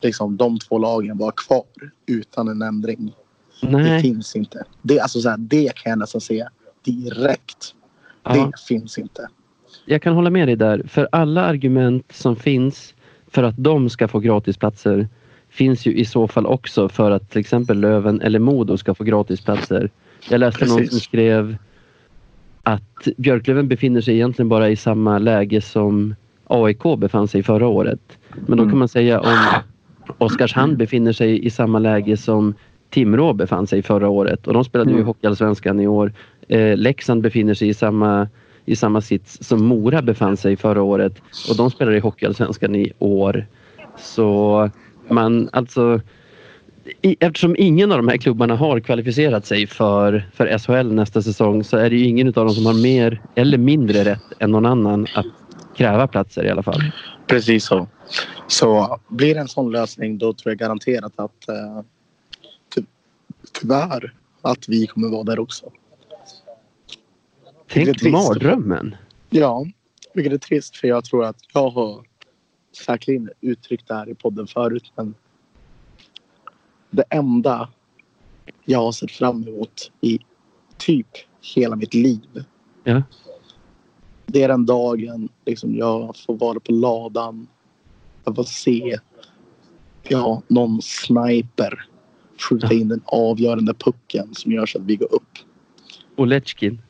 [0.00, 3.14] liksom, de två lagen vara kvar utan en ändring.
[3.62, 3.90] Nej.
[3.90, 4.64] Det finns inte.
[4.82, 6.50] Det, alltså, så här, det kan jag nästan säga
[6.82, 7.74] direkt.
[8.22, 8.32] Ja.
[8.32, 9.28] Det finns inte.
[9.84, 10.82] Jag kan hålla med dig där.
[10.88, 12.94] För alla argument som finns
[13.26, 15.08] för att de ska få gratisplatser
[15.50, 19.04] finns ju i så fall också för att till exempel Löven eller Modo ska få
[19.04, 19.90] gratisplatser.
[20.30, 20.76] Jag läste Precis.
[20.76, 21.56] någon som skrev
[22.62, 28.00] att Björklöven befinner sig egentligen bara i samma läge som AIK befann sig förra året.
[28.46, 28.78] Men då kan mm.
[28.78, 29.36] man säga om
[30.18, 32.54] Oskarshamn befinner sig i samma läge som
[32.90, 35.06] Timrå befann sig förra året och de spelade ju mm.
[35.06, 36.12] Hockeyallsvenskan i år.
[36.48, 38.28] Eh, Leksand befinner sig i samma,
[38.64, 42.92] i samma sits som Mora befann sig förra året och de spelar i Hockeyallsvenskan i
[42.98, 43.46] år.
[43.98, 44.70] Så
[45.10, 46.00] man alltså
[47.02, 51.76] eftersom ingen av de här klubbarna har kvalificerat sig för, för SHL nästa säsong så
[51.76, 55.06] är det ju ingen av dem som har mer eller mindre rätt än någon annan
[55.14, 55.26] att
[55.76, 56.80] kräva platser i alla fall.
[57.26, 57.88] Precis så.
[58.46, 61.84] Så blir det en sån lösning då tror jag garanterat att eh,
[62.74, 62.82] ty
[63.60, 65.70] tyvärr att vi kommer vara där också.
[67.68, 68.96] Tänk mardrömmen.
[69.30, 69.66] Ja,
[70.14, 72.04] vilket är trist för jag tror att jag har
[72.72, 75.14] säkerligen uttryckt det här i podden förut men
[76.90, 77.68] det enda
[78.64, 80.18] jag har sett fram emot i
[80.78, 81.08] typ
[81.54, 82.44] hela mitt liv.
[82.84, 83.02] Ja.
[84.26, 87.46] Det är den dagen liksom, jag får vara på ladan.
[88.24, 88.98] Jag får se
[90.02, 91.86] ja, någon sniper
[92.40, 95.38] skjuta in den avgörande pucken som gör så att vi går upp.
[96.16, 96.82] Oletjkin.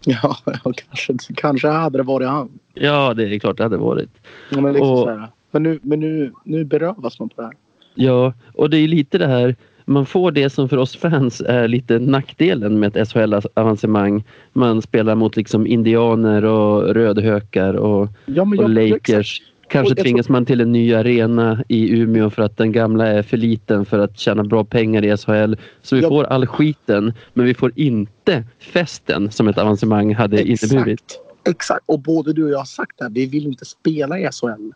[0.04, 0.36] Ja,
[0.74, 2.58] kanske, kanske hade det varit han.
[2.74, 4.10] Ja, det är klart det hade varit.
[4.50, 5.08] Ja, men, liksom och,
[5.50, 7.56] men, nu, men nu, nu berövas man på det här.
[7.94, 9.56] Ja, och det är lite det här
[9.88, 14.24] man får det som för oss fans är lite nackdelen med ett SHL-avancemang.
[14.52, 19.42] Man spelar mot liksom indianer och rödhökar och, ja, och Lakers.
[19.68, 23.36] Kanske tvingas man till en ny arena i Umeå för att den gamla är för
[23.36, 25.54] liten för att tjäna bra pengar i SHL.
[25.82, 26.08] Så vi ja.
[26.08, 30.72] får all skiten men vi får inte festen som ett avancemang hade Exakt.
[30.72, 31.20] inneburit.
[31.44, 33.08] Exakt, och både du och jag har sagt det.
[33.10, 34.70] Vi vill inte spela i SHL.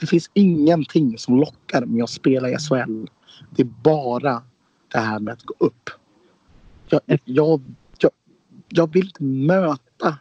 [0.00, 3.06] Det finns ingenting som lockar med att spela i SHL.
[3.50, 4.42] Det är bara
[4.92, 5.90] det här med att gå upp.
[6.88, 7.62] Jag, jag,
[7.98, 8.10] jag,
[8.68, 10.18] jag vill inte möta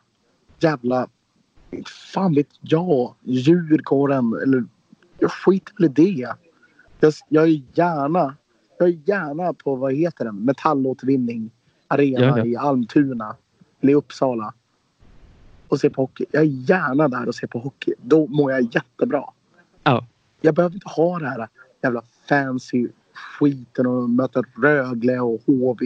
[0.60, 1.08] jävla...
[2.14, 3.14] Fan vet jag.
[3.22, 4.66] Djurgården eller...
[5.20, 6.36] Jag skiter väl i det.
[7.00, 8.36] Jag, jag är gärna...
[8.80, 10.36] Jag är gärna på, vad heter den?
[10.36, 11.52] Metallåtervinning
[11.88, 12.46] arena ja, ja.
[12.46, 13.36] i Almtuna.
[13.82, 14.54] Eller i Uppsala.
[15.68, 16.26] Och se på hockey.
[16.32, 17.94] Jag är gärna där och ser på hockey.
[18.02, 19.24] Då mår jag jättebra.
[19.84, 20.08] Ja.
[20.42, 21.48] Jag behöver inte ha det här
[21.84, 25.86] jävla fancy skiten och möta Rögle och HV.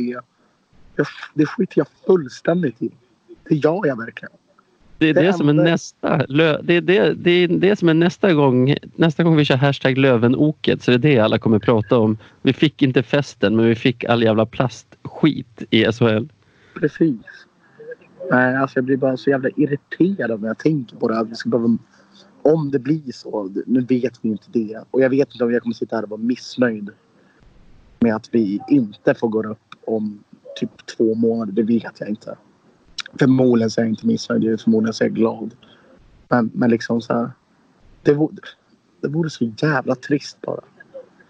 [0.95, 2.91] Jag, det skiter jag fullständigt i.
[3.43, 4.32] Det gör jag verkligen.
[5.06, 6.18] Det är det, det som är nästa.
[6.28, 8.76] Det är det, det är det som är nästa gång.
[8.96, 12.18] Nästa gång vi kör hashtag Lövenoket så är det det alla kommer prata om.
[12.41, 16.28] Vi fick inte festen men vi fick all jävla plastskit i SHL.
[16.80, 17.18] Precis.
[18.32, 21.20] Nej, alltså jag blir bara så jävla irriterad när jag tänker på det.
[21.20, 21.78] Att vi ska behöva
[22.41, 24.84] om det blir så, nu vet vi inte det.
[24.91, 26.89] Och jag vet inte om jag kommer sitta här och vara missnöjd
[28.00, 30.24] med att vi inte får gå upp om
[30.60, 31.52] typ två månader.
[31.54, 32.36] Det vet jag inte.
[33.19, 34.62] Förmodligen så är jag inte missnöjd.
[34.62, 35.56] Förmodligen så är jag glad.
[36.30, 37.32] Men, men liksom så här.
[38.04, 38.36] Det vore,
[39.01, 40.62] det vore så jävla trist bara.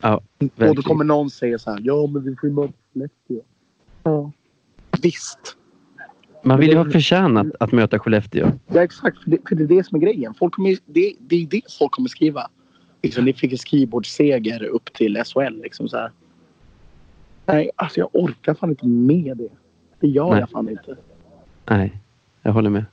[0.01, 1.79] Ja, och då kommer någon säga så här.
[1.83, 3.41] Ja, men vi får ju möta Skellefteå.
[4.03, 4.31] Ja,
[5.01, 5.57] visst.
[6.43, 8.51] Man vill ju ha förtjänat att möta Skellefteå.
[8.67, 10.33] Ja exakt, för det, för det är det som är grejen.
[10.33, 12.49] Folk kommer, det, det är det folk kommer skriva.
[13.01, 15.61] Liksom, ni fick en skrivbordsseger upp till SHL.
[15.63, 16.11] Liksom, så här.
[17.45, 19.49] Nej, alltså jag orkar fan inte med det.
[19.99, 20.39] Det gör Nej.
[20.39, 20.97] jag fan inte.
[21.69, 21.93] Nej,
[22.43, 22.85] jag håller med.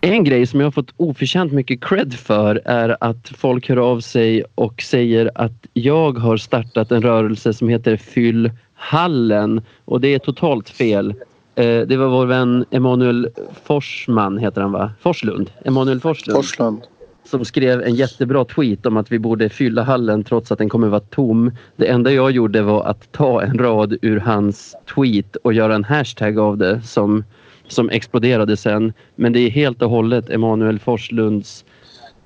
[0.00, 4.00] En grej som jag har fått oförtjänt mycket cred för är att folk hör av
[4.00, 10.08] sig och säger att jag har startat en rörelse som heter Fyll hallen och det
[10.08, 11.14] är totalt fel.
[11.54, 13.28] Eh, det var vår vän Emanuel
[13.64, 14.92] Forsman, heter han va?
[15.00, 15.50] Forslund?
[15.64, 16.36] Emanuel Forslund.
[16.36, 16.82] Forslund.
[17.24, 20.88] Som skrev en jättebra tweet om att vi borde fylla hallen trots att den kommer
[20.88, 21.50] vara tom.
[21.76, 25.84] Det enda jag gjorde var att ta en rad ur hans tweet och göra en
[25.84, 27.24] hashtag av det som
[27.68, 28.92] som exploderade sen.
[29.14, 31.64] Men det är helt och hållet Emanuel Forslunds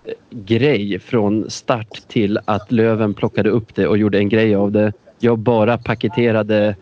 [0.04, 4.72] eh, grej från start till att Löven plockade upp det och gjorde en grej av
[4.72, 4.92] det.
[5.20, 6.76] Jag bara paketerade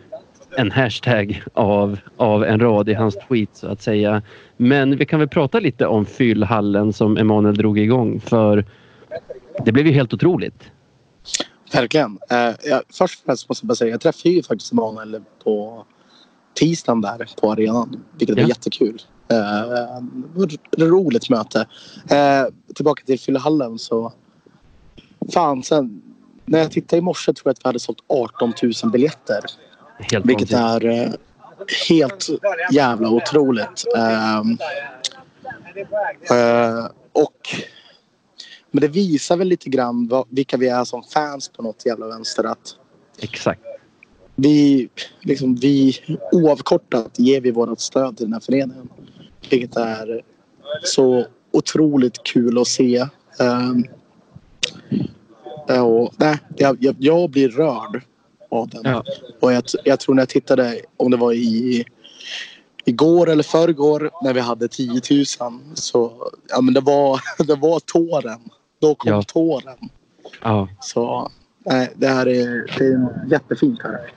[0.57, 4.23] en hashtag av, av en rad i hans tweet så att säga.
[4.57, 8.65] Men vi kan väl prata lite om fyllhallen som Emanuel drog igång för
[9.65, 10.71] det blev ju helt otroligt.
[11.73, 12.11] Verkligen.
[12.11, 15.87] Uh, ja, först och främst måste jag bara säga jag träffade ju faktiskt Emanuel på
[16.55, 18.05] tisdagen där på arenan.
[18.19, 18.43] Vilket ja.
[18.43, 19.03] var jättekul.
[19.33, 21.67] Uh, roligt möte.
[22.13, 24.13] Uh, tillbaka till Fyllehallen så...
[25.33, 26.03] Fan, sen,
[26.45, 29.41] när jag tittade i morse tror jag att vi hade sålt 18 000 biljetter.
[29.99, 31.12] Helt vilket är uh,
[31.88, 32.28] helt
[32.72, 33.84] jävla otroligt.
[37.12, 37.49] och
[38.70, 42.07] men det visar väl lite grann vad, vilka vi är som fans på något jävla
[42.07, 42.44] vänster.
[42.44, 42.76] Att
[43.18, 43.61] Exakt.
[44.34, 44.88] Vi,
[45.20, 45.99] liksom, vi
[46.32, 48.88] oavkortat ger vi vårt stöd till den här föreningen.
[49.51, 50.22] Vilket är
[50.82, 53.07] så otroligt kul att se.
[53.38, 53.84] Um,
[55.84, 58.03] och, nej, jag, jag, jag, blir rörd
[58.49, 58.80] av den.
[58.84, 59.05] Ja.
[59.40, 61.84] Och jag, jag tror när jag tittade, om det var i
[62.84, 65.24] igår eller förrgår när vi hade 10 000
[65.74, 66.12] så
[66.49, 68.40] ja, men det, var, det var tåren.
[68.80, 69.22] Då kom ja.
[69.22, 69.78] tåren.
[70.42, 70.68] Ja.
[70.80, 71.30] Så
[71.66, 74.12] nej, det här är, det är jättefint här.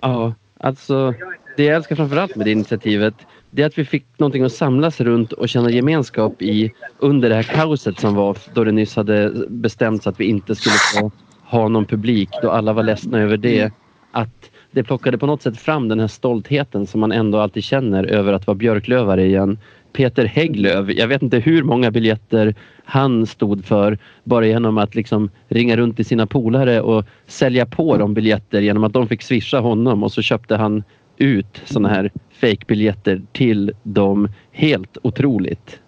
[0.00, 1.14] Ja, alltså
[1.56, 3.14] det jag älskar framförallt med det initiativet
[3.54, 7.34] det är att vi fick någonting att samlas runt och känna gemenskap i under det
[7.34, 11.10] här kaoset som var då det nyss hade bestämts att vi inte skulle få
[11.52, 13.72] ha någon publik då alla var ledsna över det.
[14.12, 18.04] Att det plockade på något sätt fram den här stoltheten som man ändå alltid känner
[18.04, 19.58] över att vara björklövare igen.
[19.92, 25.30] Peter Hägglöf, jag vet inte hur många biljetter han stod för bara genom att liksom
[25.48, 29.60] ringa runt till sina polare och sälja på dem biljetter genom att de fick swisha
[29.60, 30.82] honom och så köpte han
[31.16, 34.28] ut såna här fake-biljetter till dem.
[34.52, 35.80] Helt otroligt.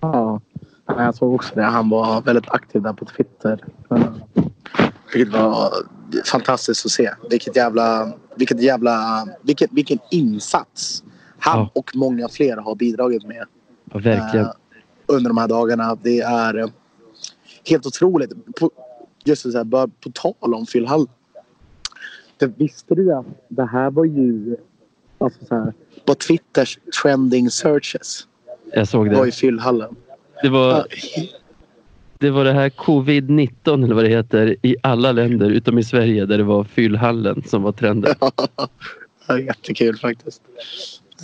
[0.00, 0.40] Ja,
[0.86, 1.62] jag såg också det.
[1.62, 3.58] Han var väldigt aktiv där på Twitter.
[5.12, 5.72] Vilket var
[6.24, 7.10] fantastiskt att se.
[7.30, 11.04] Vilket jävla, vilket jävla, vilket, vilken insats
[11.38, 11.70] han ja.
[11.74, 13.46] och många fler har bidragit med.
[13.92, 14.46] Ja, verkligen.
[14.46, 14.52] Uh,
[15.06, 15.98] under de här dagarna.
[16.02, 16.68] Det är uh,
[17.68, 18.54] helt otroligt.
[18.56, 18.70] På,
[19.24, 21.08] just så här, bara på tal om Phil Hall.
[22.36, 24.56] Det visste du att det här var ju
[25.18, 25.72] alltså så här,
[26.04, 28.26] på Twitters trending searches.
[28.72, 29.16] Jag såg det.
[29.16, 29.96] var i fyllhallen.
[30.42, 30.86] Det var,
[32.22, 36.26] det var det här covid-19 eller vad det heter i alla länder utom i Sverige
[36.26, 38.14] där det var fyllhallen som var trenden.
[39.28, 40.42] ja, jättekul faktiskt.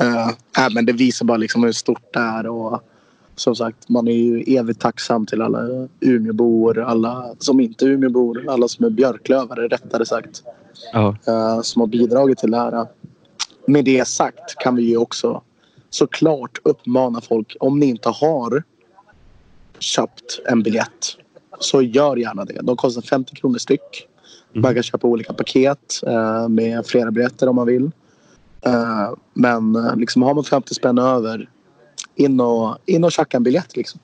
[0.01, 0.29] Uh,
[0.65, 2.83] äh, men det visar bara liksom hur stort det är och
[3.37, 8.45] som sagt man är ju evigt tacksam till alla Umeåbor, alla som inte är Umeåbor,
[8.49, 10.43] alla som är björklövare rättare sagt.
[10.95, 11.15] Uh.
[11.29, 12.87] Uh, som har bidragit till det här.
[13.67, 15.43] Med det sagt kan vi ju också
[15.91, 18.63] såklart uppmana folk om ni inte har
[19.81, 21.17] köpt en biljett
[21.61, 22.61] så gör gärna det.
[22.63, 24.07] De kostar 50 kronor styck.
[24.51, 24.63] Mm.
[24.63, 27.85] Man kan köpa olika paket uh, med flera biljetter om man vill.
[28.67, 31.49] Uh, men uh, liksom har man 50 spänn över
[32.17, 34.01] in och, in och tjacka en biljett liksom.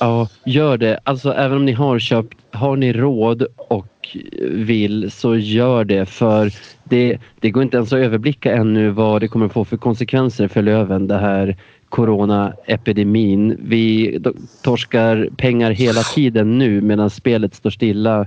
[0.00, 1.00] Ja, gör det.
[1.04, 4.16] Alltså även om ni har köpt, har ni råd och
[4.50, 6.52] vill så gör det för
[6.84, 10.62] det, det går inte ens att överblicka ännu vad det kommer få för konsekvenser för
[10.62, 11.56] Löven det här
[11.88, 13.56] coronaepidemin.
[13.60, 14.18] Vi
[14.62, 18.26] torskar pengar hela tiden nu medan spelet står stilla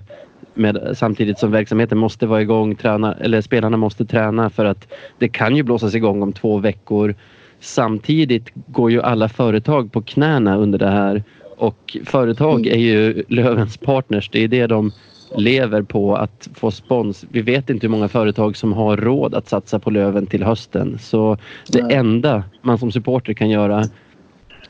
[0.53, 4.87] med, samtidigt som verksamheten måste vara igång, träna, eller spelarna måste träna för att
[5.19, 7.15] det kan ju blåsas igång om två veckor.
[7.59, 11.23] Samtidigt går ju alla företag på knäna under det här
[11.57, 14.29] och företag är ju Lövens partners.
[14.31, 14.91] Det är det de
[15.35, 17.25] lever på att få spons.
[17.29, 20.97] Vi vet inte hur många företag som har råd att satsa på Löven till hösten.
[20.99, 21.95] Så det Nej.
[21.95, 23.83] enda man som supporter kan göra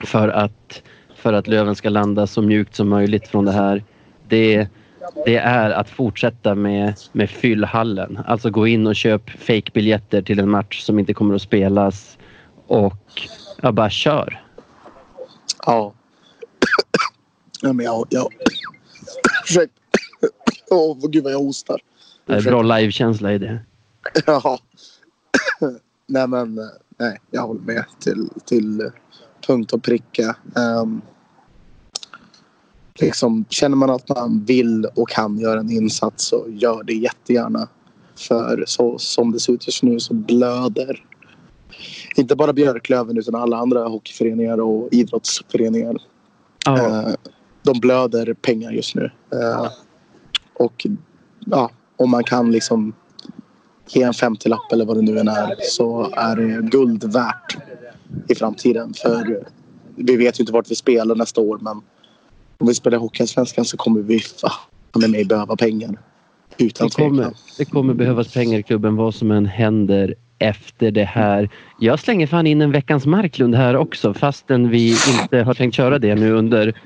[0.05, 0.83] för att,
[1.15, 3.83] för att Löven ska landa så mjukt som möjligt från det här,
[4.27, 4.67] det,
[5.25, 8.19] det är att fortsätta med, med fyllhallen.
[8.25, 12.17] Alltså gå in och köp fake-biljetter till en match som inte kommer att spelas
[12.67, 13.21] och
[13.61, 14.41] ja, bara kör.
[15.65, 15.93] Ja.
[17.63, 18.07] Ja, men jag...
[18.09, 18.27] jag...
[19.43, 19.80] Ursäkta.
[20.69, 21.81] Åh, oh, gud vad jag hostar.
[22.25, 23.59] Det är bra livekänsla i det.
[24.25, 24.59] Ja.
[26.07, 26.55] nej, men
[26.97, 28.91] nej, jag håller med till, till
[29.47, 30.35] punkt och pricka.
[30.81, 31.01] Um,
[32.99, 37.67] liksom, känner man att man vill och kan göra en insats så gör det jättegärna.
[38.15, 41.05] För så som det ser ut just nu så blöder
[42.15, 45.97] inte bara Björklöven utan alla andra hockeyföreningar och idrottsföreningar.
[46.67, 47.07] Oh.
[47.07, 47.15] Uh,
[47.63, 49.11] de blöder pengar just nu.
[49.33, 49.69] Uh,
[50.61, 50.87] och
[51.45, 52.93] ja, om man kan liksom
[53.87, 57.57] ge en 50-lapp eller vad det nu än är så är det guld värt
[58.29, 58.93] i framtiden.
[58.93, 59.43] För
[59.95, 61.81] vi vet ju inte vart vi spelar nästa år men
[62.57, 65.99] om vi spelar Hockeyallsvenskan så kommer vi fan mig behöva pengar.
[66.57, 67.33] Utan Det kommer, tvekan.
[67.57, 71.49] det kommer behövas pengar i klubben vad som än händer efter det här.
[71.79, 75.99] Jag slänger fan in en veckans Marklund här också fastän vi inte har tänkt köra
[75.99, 76.81] det nu under,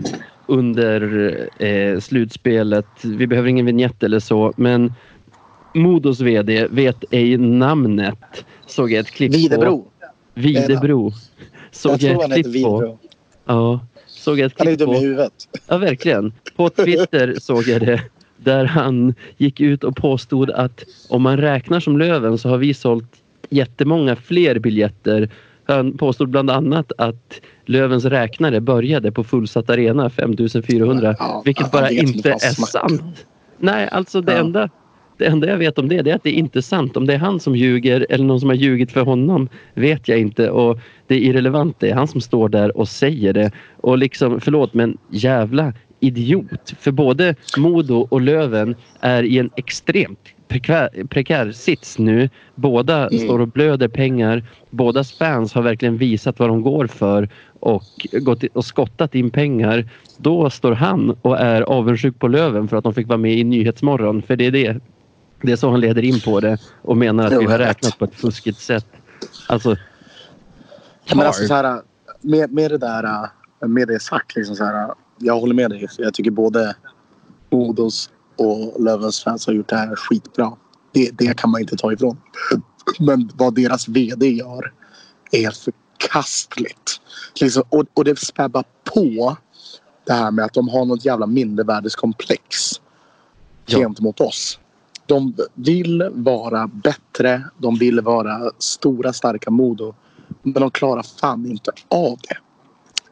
[0.48, 2.86] under eh, slutspelet.
[3.04, 4.94] Vi behöver ingen vignett eller så men
[5.74, 8.46] Modos VD vet ej namnet.
[8.66, 9.86] Såg jag ett klipp på.
[10.34, 11.14] Videbro.
[11.72, 12.52] Såg Jag jag, ett klipp på.
[12.52, 13.00] Videbro.
[13.46, 14.96] Ja, såg jag ett Han är klipp dum på.
[14.96, 15.34] i huvudet.
[15.68, 16.34] Ja, verkligen.
[16.56, 18.02] På Twitter såg jag det.
[18.38, 22.74] Där han gick ut och påstod att om man räknar som Löven så har vi
[22.74, 23.14] sålt
[23.50, 25.30] jättemånga fler biljetter.
[25.68, 31.16] Han påstod bland annat att Lövens räknare började på fullsatt arena 5400.
[31.20, 32.70] Ja, vilket bara inte är smack.
[32.70, 33.26] sant.
[33.58, 34.40] Nej, alltså det, Ja.
[34.40, 34.70] enda,
[35.18, 36.98] det enda jag vet om det, det är att det inte är sant.
[36.98, 40.20] Om det är han som ljuger eller någon som har ljugit för honom vet jag
[40.20, 40.50] inte.
[40.50, 41.76] Och det är irrelevant.
[41.80, 43.52] Det är han som står där och säger det.
[43.78, 46.74] Och liksom, förlåt men jävla idiot.
[46.80, 52.30] För både Modo och Löven är i en extremt prekär, prekär sits nu.
[52.56, 53.20] Båda Mm.
[53.26, 54.44] står och blöder pengar.
[54.70, 57.30] Bådas fans har verkligen visat vad de går för
[57.60, 59.90] och gått och skottat in pengar.
[60.18, 63.44] Då står han och är avundsjuk på Löven för att de fick vara med i
[63.44, 64.22] Nyhetsmorgon.
[64.22, 64.78] För det är det.
[65.42, 68.06] Det är så han leder in på det och menar att vi har räknat på
[68.06, 68.86] ett fuskigt sätt.
[69.48, 69.76] Alltså,
[71.16, 71.48] Men alltså tar.
[71.48, 71.82] så här,
[72.22, 73.30] med, med det där,
[73.68, 74.90] med det sagt liksom så här.
[75.20, 75.88] Jag håller med dig.
[75.98, 76.76] Jag tycker både
[77.50, 80.52] Modos och Lövens fans har gjort det här skitbra.
[80.92, 82.18] Det, det kan man inte ta ifrån.
[83.00, 84.74] Men vad deras VD gör
[85.32, 87.02] är förkastligt.
[87.42, 88.64] Liksom, och, och det spär bara
[88.94, 89.38] på
[90.06, 92.72] det här med att de har något jävla mindervärdeskomplex
[93.66, 93.80] Ja.
[93.80, 94.60] gentemot oss.
[95.06, 97.44] De vill vara bättre.
[97.58, 99.96] De vill vara stora, starka Modo.
[100.42, 102.38] Men de klarar fan inte av det.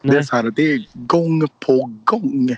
[0.10, 2.56] Det är, så här, det är gång på gång.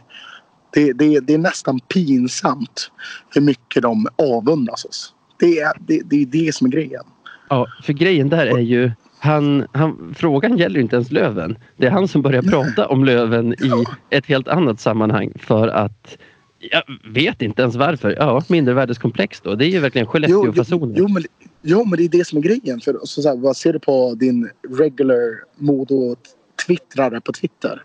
[0.75, 2.91] Det, det, det är nästan pinsamt
[3.29, 5.13] hur mycket de avundas oss.
[5.39, 7.03] Det är det, det, är det som är grejen.
[7.49, 11.57] Ja, för grejen där är ju han, han, frågan gäller inte ens Löven.
[11.77, 16.17] Det är han som börjar prata om Löven i ett helt annat sammanhang för att
[16.59, 18.15] jag vet inte ens varför.
[18.19, 19.55] Ja, mindervärdeskomplex då.
[19.55, 20.95] Det är ju verkligen Jo, jo, Skellefteå-fasoner.
[20.97, 21.23] jo, men,
[21.61, 22.81] jo, men det är det som är grejen.
[22.81, 27.83] För, så, så här, vad ser du på din regular Modo-twittrare på Twitter?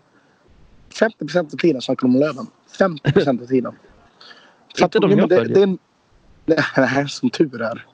[1.21, 2.47] 50% av tiden snackar de om Löven.
[2.79, 3.73] 50% av tiden.
[4.81, 5.53] Inte de jag det, följer.
[5.55, 5.77] det, är en-
[6.77, 7.85] Nej, som tur är.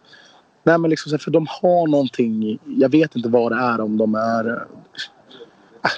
[0.64, 2.60] Nej, men liksom, så för de har någonting.
[2.66, 4.50] Jag vet inte vad det är om de är...
[4.50, 4.58] äh,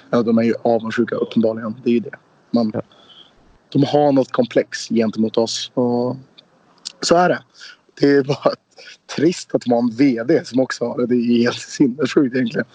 [0.10, 1.76] Ja, de är ju avundsjuka uppenbarligen.
[1.84, 2.16] Det är ju det.
[2.52, 2.82] Men Ja.
[3.70, 5.72] de har något komplex gentemot oss.
[5.74, 6.16] Och
[7.02, 7.40] så är det.
[8.00, 8.54] Det är bara
[9.16, 11.06] trist att de har en VD som också har det.
[11.06, 12.66] Det är helt sinnessjukt egentligen.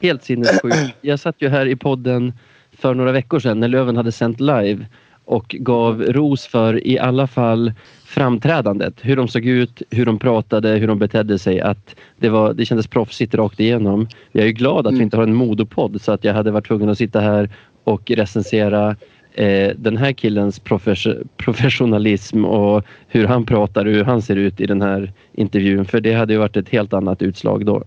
[0.00, 0.76] Helt sinnessjukt.
[1.00, 2.32] Jag satt ju här i podden
[2.72, 4.86] för några veckor sedan när Löven hade sänt live
[5.30, 7.72] och gav ros för i alla fall
[8.04, 8.94] framträdandet.
[9.00, 11.60] Hur de såg ut, hur de pratade, hur de betedde sig.
[11.60, 14.08] Att det, var, det kändes proffsigt rakt igenom.
[14.32, 15.02] Jag är glad att vi Mm.
[15.04, 17.50] inte har en modopodd så att jag hade varit tvungen att sitta här
[17.84, 18.96] och recensera
[19.34, 24.60] eh, den här killens profes- professionalism och hur han pratar och hur han ser ut
[24.60, 25.84] i den här intervjun.
[25.84, 27.84] För det hade ju varit ett helt annat utslag då.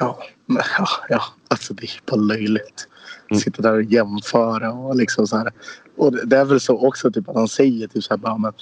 [0.00, 0.18] Ja,
[0.78, 1.20] ja, ja.
[1.54, 2.88] Alltså det är bara löjligt.
[3.30, 3.40] Mm.
[3.40, 5.52] Sitta där och jämföra och liksom så här.
[5.96, 8.52] Och det, är väl så också typ att han säger typ så här bara men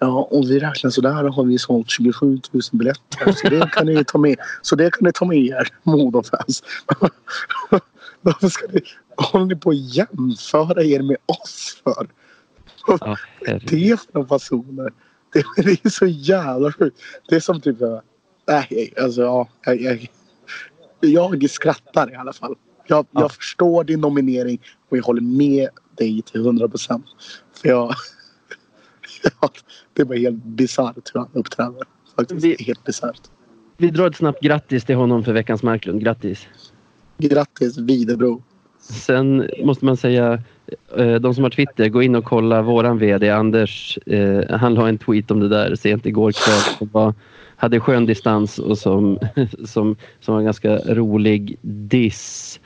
[0.00, 3.86] ja om vi räknar så där har vi sålt 27 000 biljetter så det kan
[3.86, 4.36] ni ta med.
[4.62, 6.62] Så det kan ni ta med er Modofans.
[8.20, 8.80] Varför ska ni
[9.16, 12.06] håller ni på att jämföra er med oss för?
[13.46, 13.68] Herregud.
[13.70, 14.92] det är för några fasoner?
[15.32, 16.98] Det, det är så jävla sjukt.
[17.28, 17.78] Det är som typ
[18.48, 19.48] Nej, alltså ja.
[19.64, 20.08] Jag, jag,
[21.10, 22.54] jag skrattar i alla fall.
[22.86, 23.20] Jag, Ja.
[23.20, 27.04] jag förstår din nominering och jag håller med dig till 100 procent.
[27.62, 27.94] För jag...
[29.40, 29.50] ja,
[29.92, 31.82] det var helt bisarrt hur han uppträder.
[32.16, 32.44] Faktiskt.
[32.44, 33.20] Vi- Helt bisarrt.
[33.76, 36.00] Vi drar ett snabbt grattis till honom för veckans Marklund.
[36.04, 36.46] Grattis!
[37.18, 38.42] Grattis Videbro.
[38.80, 40.42] Sen måste man säga,
[40.96, 43.98] eh, de som har Twitter, gå in och kolla våran VD Anders.
[44.06, 46.64] eh, Han la en tweet om det där sent igår kväll.
[46.78, 47.14] Var,
[47.62, 49.18] hade skön distans och som,
[49.64, 52.60] som, som var en ganska rolig diss.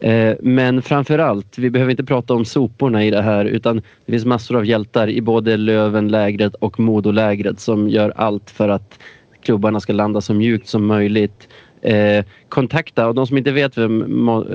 [0.00, 3.76] Eh, Men framförallt, vi behöver inte prata om soporna i det här utan
[4.06, 8.98] det finns massor av hjältar i både Lövenlägret och Modolägret som gör allt för att
[9.42, 11.48] klubbarna ska landa så mjukt som möjligt.
[11.82, 14.02] Eh, kontakta och de som inte vet vem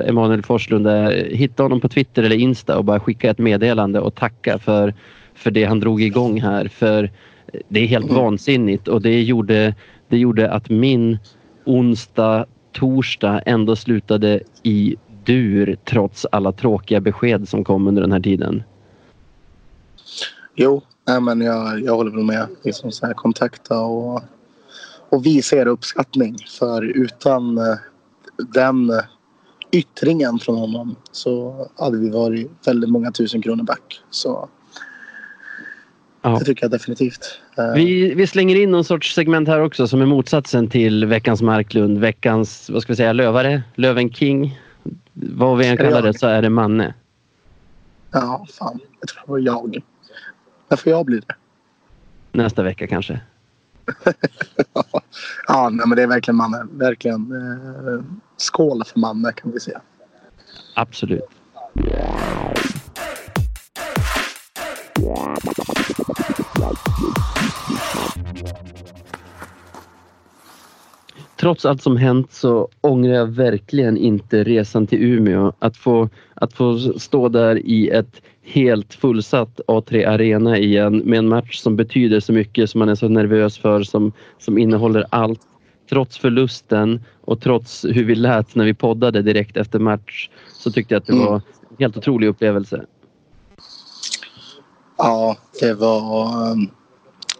[0.08, 4.16] Emanuel Forslund är, hitta honom på Twitter eller Insta och bara skicka ett meddelande och
[4.16, 4.94] tacka för,
[5.36, 6.68] för det han drog igång här.
[6.68, 7.10] För
[7.68, 8.16] det är helt Mm.
[8.18, 9.76] vansinnigt och det gjorde,
[10.10, 11.18] det gjorde att min
[11.66, 18.20] onsdag, torsdag ändå slutade i dur trots alla tråkiga besked som kom under den här
[18.20, 18.64] tiden.
[20.56, 22.48] Jo, nej, men jag, jag håller väl med.
[22.64, 24.22] Liksom så här, kontakta och,
[25.10, 26.38] och visa er uppskattning.
[26.60, 27.76] För utan eh,
[28.54, 28.92] den
[29.72, 34.02] yttringen från honom så hade vi varit väldigt många tusen kronor back.
[34.10, 34.50] Så
[36.22, 36.30] Ja.
[36.40, 37.40] det tycker jag definitivt.
[37.58, 41.42] Eh, Vi, vi slänger in någon sorts segment här också som är motsatsen till veckans
[41.42, 41.98] Marklund.
[41.98, 43.64] Veckans, vad ska vi säga, lövare?
[43.76, 44.60] Löven King?
[45.14, 46.94] Vad vi än kallar det så är det Manne.
[48.12, 48.80] Ja, fan.
[49.00, 49.82] Jag tror det var jag.
[50.70, 51.36] När får jag bli det?
[52.32, 53.20] Nästa vecka kanske.
[55.48, 56.68] ja, nej, men det är verkligen Manne.
[56.72, 57.32] Verkligen.
[57.32, 58.04] Eh,
[58.38, 59.82] skål för Manne kan vi säga.
[60.74, 61.24] Absolut.
[71.40, 75.54] Trots allt som hänt så ångrar jag verkligen inte resan till Umeå.
[75.60, 81.28] Att få, att få stå där i ett helt fullsatt A3 Arena igen med en
[81.28, 85.42] match som betyder så mycket som man är så nervös för som, som innehåller allt.
[85.90, 90.94] Trots förlusten och trots hur vi lät när vi poddade direkt efter match så tyckte
[90.94, 91.26] jag att det Mm.
[91.26, 91.42] var en
[91.80, 92.86] helt otrolig upplevelse.
[94.98, 96.70] Ja, det var um,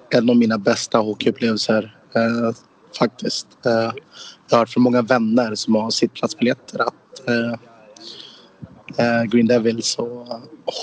[0.10, 2.56] en av mina bästa hockeyupplevelser eh,
[3.00, 3.48] faktiskt.
[3.66, 3.92] Eh, jag
[4.52, 7.54] har hört från många vänner som har sittplatsbiljetter att eh,
[9.06, 10.28] eh, Green Devils och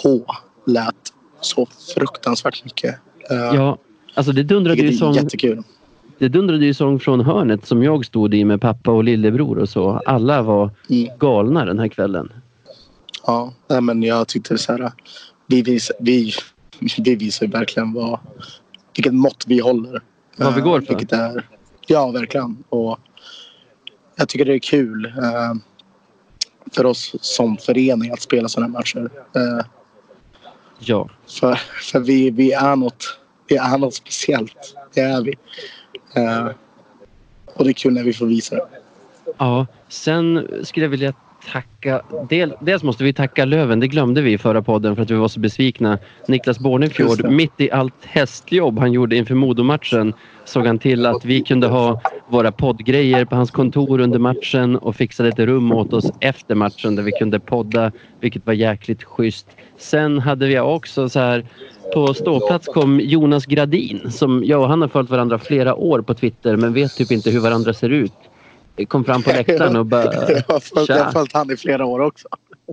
[0.02, 0.24] H
[0.66, 0.94] lät
[1.40, 1.66] så
[1.96, 2.94] fruktansvärt mycket.
[3.30, 3.78] Eh, Ja,
[4.14, 5.62] alltså det dundrade ju sång, jättekul.
[6.18, 9.68] det dundrade ju sång från hörnet som jag stod i med pappa och lillebror och
[9.68, 10.00] så.
[10.06, 11.18] Alla var Mm.
[11.18, 12.32] galna den här kvällen.
[13.26, 14.92] Ja, men jag tyckte så här.
[15.46, 16.32] Vi, vi,
[16.98, 18.20] vi visar ju verkligen vad,
[18.96, 20.02] vilket mått vi håller.
[20.36, 20.88] Vad vi Eh, går för.
[20.88, 21.48] Vilket är,
[21.86, 22.64] ja, verkligen.
[22.68, 22.98] Och
[24.16, 25.54] jag tycker det är kul eh,
[26.72, 29.10] för oss som förening att spela sådana här matcher.
[29.36, 29.66] Eh,
[30.78, 31.08] Ja,
[31.40, 31.54] för
[31.92, 33.18] för vi, vi, är något,
[33.48, 34.74] vi är något speciellt.
[34.94, 35.34] Det är vi.
[36.14, 36.48] Eh,
[37.54, 38.66] och det är kul när vi får visa det.
[39.38, 41.14] Ja, sen skulle jag vilja
[41.52, 42.02] tacka...
[42.28, 45.14] Del, dels måste vi tacka Löven, det glömde vi i förra podden för att vi
[45.14, 45.98] var så besvikna.
[46.28, 50.14] Niklas Bornefjord, mitt i allt hästjobb han gjorde inför Modomatchen
[50.44, 54.96] såg han till att vi kunde ha våra poddgrejer på hans kontor under matchen och
[54.96, 59.46] fixade ett rum åt oss efter matchen där vi kunde podda, vilket var jäkligt schysst.
[59.78, 61.46] Sen hade vi också så här
[61.94, 66.14] på ståplats kom Jonas Gradin som jag och han har följt varandra flera år på
[66.14, 68.12] Twitter men vet typ inte hur varandra ser ut.
[68.88, 70.04] Kom fram på läktaren och bara...
[70.88, 72.28] jag har följt, han i flera år också.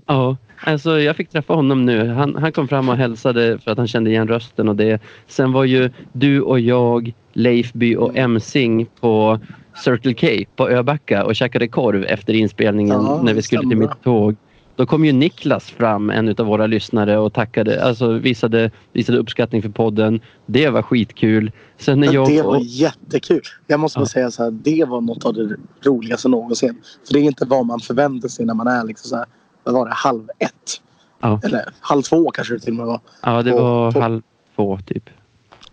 [0.06, 2.08] Ja, alltså jag fick träffa honom nu.
[2.08, 5.02] Han, han kom fram och hälsade för att han kände igen rösten och det.
[5.28, 9.40] Sen var ju du och jag, Leifby och Emsing på
[9.84, 14.04] Circle K på Öbacka och käkade korv efter inspelningen Ja, när vi skulle till mitt
[14.04, 14.36] tåg.
[14.82, 19.62] Då kom ju Niklas fram, en av våra lyssnare och tackade, alltså visade, visade uppskattning
[19.62, 20.20] för podden.
[20.46, 21.52] Det var skitkul.
[21.78, 23.42] Sen när jag det var och, jättekul.
[23.68, 24.06] Jag måste Ja.
[24.06, 25.56] säga så här, det var något av det
[25.86, 26.78] roligaste någonsin.
[27.08, 29.26] För det är inte vad man förväntar sig när man är liksom så här,
[29.64, 30.82] vad var det, halv ett?
[31.22, 31.40] Ja.
[31.44, 33.00] Eller halv två kanske det till och med var.
[33.24, 34.22] ja, det på- var på- halv
[34.56, 35.10] två typ.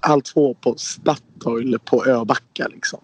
[0.01, 2.99] Halv två på Statoil på Öbacka liksom.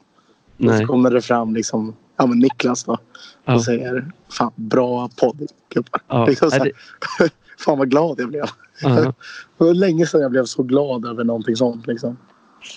[0.59, 0.81] Och Nej.
[0.81, 2.99] så kommer det fram liksom, ja men Niklas då.
[3.45, 3.55] Ja.
[3.55, 6.01] Och säger, fan bra podd gubbar.
[6.09, 6.27] Ja.
[6.27, 6.73] Liksom här,
[7.59, 8.45] fan vad glad jag blev.
[8.83, 9.13] Ja.
[9.59, 12.17] Det var länge sedan jag blev så glad över någonting sånt liksom.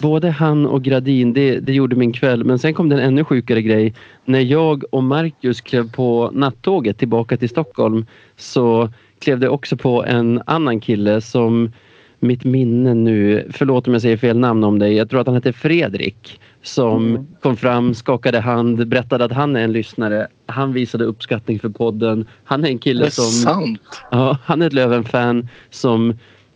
[0.02, 2.44] Både han och Gradin, det, det gjorde min kväll.
[2.44, 3.96] Men sen kom det en ännu sjukare grej.
[4.26, 8.06] När jag och Marcus klev på nattåget tillbaka till Stockholm
[8.38, 8.90] så
[9.20, 11.72] klev det också på en annan kille som
[12.20, 15.36] mitt minne nu, förlåt om jag säger fel namn om dig, jag tror att han
[15.36, 17.28] heter Fredrik som Mm.
[17.42, 20.28] kom fram, skakade hand, berättade att han är en lyssnare.
[20.46, 22.28] Han visade uppskattning för podden.
[22.44, 23.26] Han är en kille är som...
[23.26, 23.82] sant.
[24.12, 26.14] Ja, han är ett Löven-fan som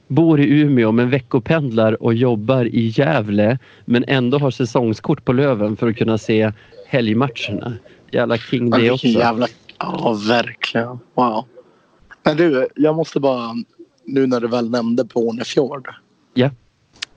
[0.07, 5.78] bor i Umeå men veckopendlar och jobbar i Gävle men ändå har säsongskort på Löven
[5.78, 6.51] för att kunna se
[6.88, 7.74] helgmatcherna.
[8.12, 9.07] Jävla king det också.
[9.07, 9.47] jävla...
[9.80, 10.99] Ja, verkligen.
[11.16, 11.45] Wow.
[12.24, 13.55] Men du, jag måste bara...
[14.06, 15.88] Nu när du väl nämnde Bornefjord.
[16.34, 16.49] Ja.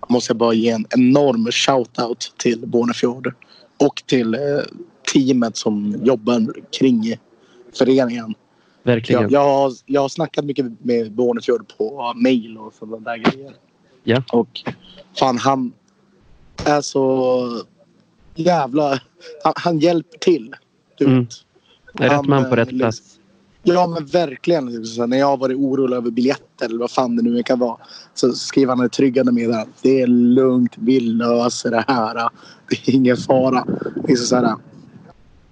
[0.08, 3.34] Måste jag bara ge en enorm shout-out till Bornefjord.
[3.80, 4.40] Och till eh,
[5.12, 7.16] teamet som jobbar kring
[7.78, 8.34] föreningen.
[8.82, 9.22] Verkligen.
[9.22, 13.54] Jag, jag, har, jag har snackat mycket med Bornefjord på mail och sådana där grejer.
[14.04, 14.22] Ja.
[14.32, 14.60] Och
[15.18, 15.72] fan han
[16.64, 17.62] är så
[18.34, 19.00] jävla...
[19.44, 20.54] Han, han hjälper till.
[20.98, 21.18] Du Mm.
[21.20, 21.30] vet.
[22.00, 23.13] Rätt han, man på eh, rätt liksom- plats.
[23.66, 24.84] Ja men verkligen.
[24.84, 27.76] Så när jag har varit orolig över biljetter eller vad fan det nu kan vara.
[28.14, 29.72] Så skriver han ett tryggande meddelande.
[29.82, 30.72] Det är lugnt.
[30.76, 32.14] Vi löser det här.
[32.68, 33.66] Det är ingen fara.
[34.18, 34.54] Så här,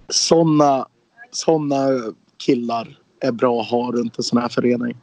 [0.08, 0.86] såna,
[1.30, 1.88] såna
[2.46, 4.96] killar är bra att ha runt en sån här förening.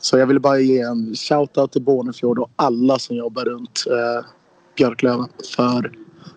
[0.00, 4.26] Så jag vill bara ge en shout-out till Bornefjord och alla som jobbar runt eh,
[4.76, 5.28] Björklöven.
[5.56, 5.92] För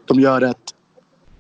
[0.05, 0.73] de gör ett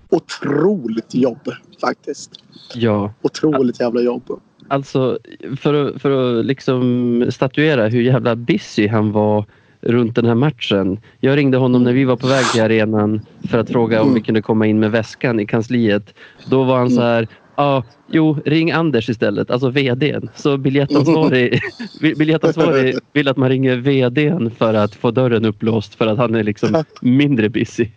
[0.09, 2.31] otroligt jobb faktiskt.
[2.73, 3.13] Ja.
[3.21, 4.41] Otroligt jävla jobb.
[4.67, 5.19] Alltså
[5.57, 9.45] för att, för att liksom statuera hur jävla busy han var
[9.81, 10.99] runt den här matchen.
[11.19, 14.21] Jag ringde honom när vi var på väg till arenan för att fråga om vi
[14.21, 16.13] kunde komma in med väskan i kansliet.
[16.49, 20.29] Då var han så här, ja, jo, ring Anders istället, alltså VDn.
[20.35, 21.59] Så biljettansvarig,
[22.17, 26.43] biljettansvarig vill att man ringer VDn för att få dörren upplåst för att han är
[26.43, 27.87] liksom mindre busy.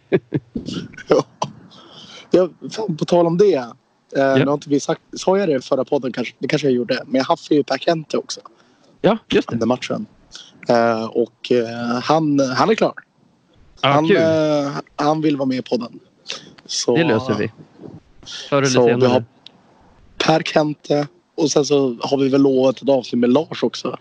[1.09, 1.25] ja.
[2.31, 2.49] Ja,
[2.99, 3.65] på tal om det.
[4.17, 4.45] Eh, ja.
[4.47, 6.13] Har inte vi sagt, sa jag det i förra podden?
[6.13, 7.03] Kanske, det kanske jag gjorde.
[7.07, 8.41] Men jag haffade ju Kente också.
[9.01, 9.55] Ja, just det.
[9.55, 10.07] Under matchen.
[10.69, 12.95] Eh, och eh, han, han är klar.
[13.81, 16.01] Ah, han, eh, han vill vara med i podden.
[16.67, 17.53] Så, det löser vi.
[18.49, 18.97] Förr eller så senare.
[18.97, 19.25] Vi har
[20.19, 23.99] Per Kente och sen så har vi väl lovat ett avsnitt med Lars också.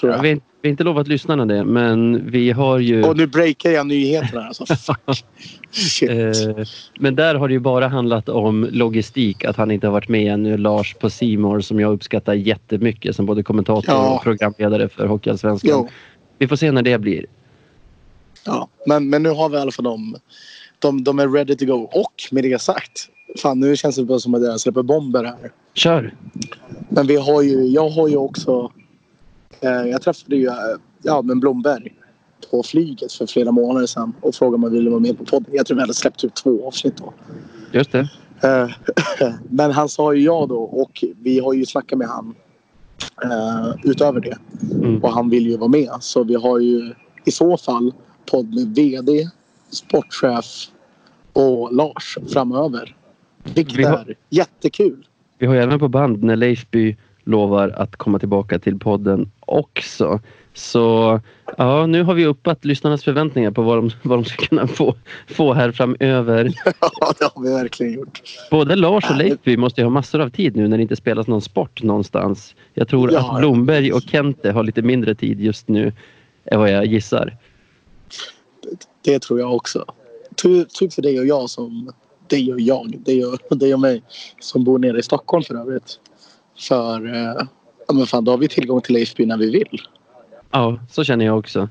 [0.00, 0.18] Tror jag.
[0.18, 3.04] Ja, vi, vi har inte lovat lyssnarna det men vi har ju...
[3.04, 4.66] Och nu breakar jag nyheterna alltså.
[4.76, 5.24] Fuck.
[5.70, 6.10] Shit.
[6.10, 6.66] Eh,
[7.00, 10.32] men där har det ju bara handlat om logistik, att han inte har varit med
[10.32, 10.56] ännu.
[10.56, 14.14] Lars på Simor som jag uppskattar jättemycket som både kommentator Ja.
[14.14, 15.88] och programledare för Hockeyallsvenskan.
[16.38, 17.26] Vi får se när det blir.
[18.44, 20.16] Ja, men, men nu har vi i alla fall dem.
[20.78, 21.88] De, de är ready to go.
[21.92, 23.08] Och med det sagt.
[23.42, 25.52] Fan, nu känns det bara som att jag släpper bomber här.
[25.74, 26.14] Kör!
[26.88, 28.72] Men vi har ju, jag har ju också...
[29.60, 30.54] Eh, jag träffade ju eh,
[31.02, 31.92] ja, men Blomberg
[32.50, 35.50] på flyget för flera månader sedan och frågade om han ville vara med på podden.
[35.52, 37.12] Jag tror vi hade släppt typ två avsnitt då.
[37.72, 38.08] Just det.
[38.42, 38.68] Eh,
[39.50, 42.34] men han sa ju ja då och vi har ju snackat med han
[43.84, 44.38] utöver det.
[44.84, 45.04] Mm.
[45.04, 45.90] Och han vill ju vara med.
[46.00, 46.94] Så vi har ju
[47.24, 47.92] i så fall
[48.30, 49.28] podd med VD,
[49.70, 50.44] sportchef
[51.32, 52.96] och Lars framöver.
[53.54, 55.06] Vilket Vi har- är jättekul.
[55.38, 56.96] Vi har ju även på band när Leifby
[57.26, 60.20] lovar att komma tillbaka till podden också.
[60.54, 61.20] Så
[61.56, 64.94] ja, nu har vi uppat lyssnarnas förväntningar på vad de, vad de ska kunna få,
[65.28, 66.52] få här framöver.
[66.80, 68.22] Ja, det har vi verkligen gjort.
[68.50, 71.26] Både Lars och Leifby måste ju ha massor av tid nu när det inte spelas
[71.26, 72.54] någon sport någonstans.
[72.74, 73.32] Jag tror Ja.
[73.34, 75.92] att Blomberg och Kente har lite mindre tid just nu
[76.44, 77.36] än vad jag gissar.
[79.04, 79.84] Det tror jag också.
[80.36, 81.92] Typ, typ för dig och jag som...
[82.28, 82.98] Dig och jag.
[83.04, 84.02] Dig och, dig och mig.
[84.40, 85.98] Som bor nere i Stockholm för övrigt.
[86.58, 87.14] För...
[87.14, 87.46] Eh,
[87.88, 89.80] ja, men fan, då har vi tillgång till Leifby när vi vill.
[90.50, 91.68] Ja, så känner jag också.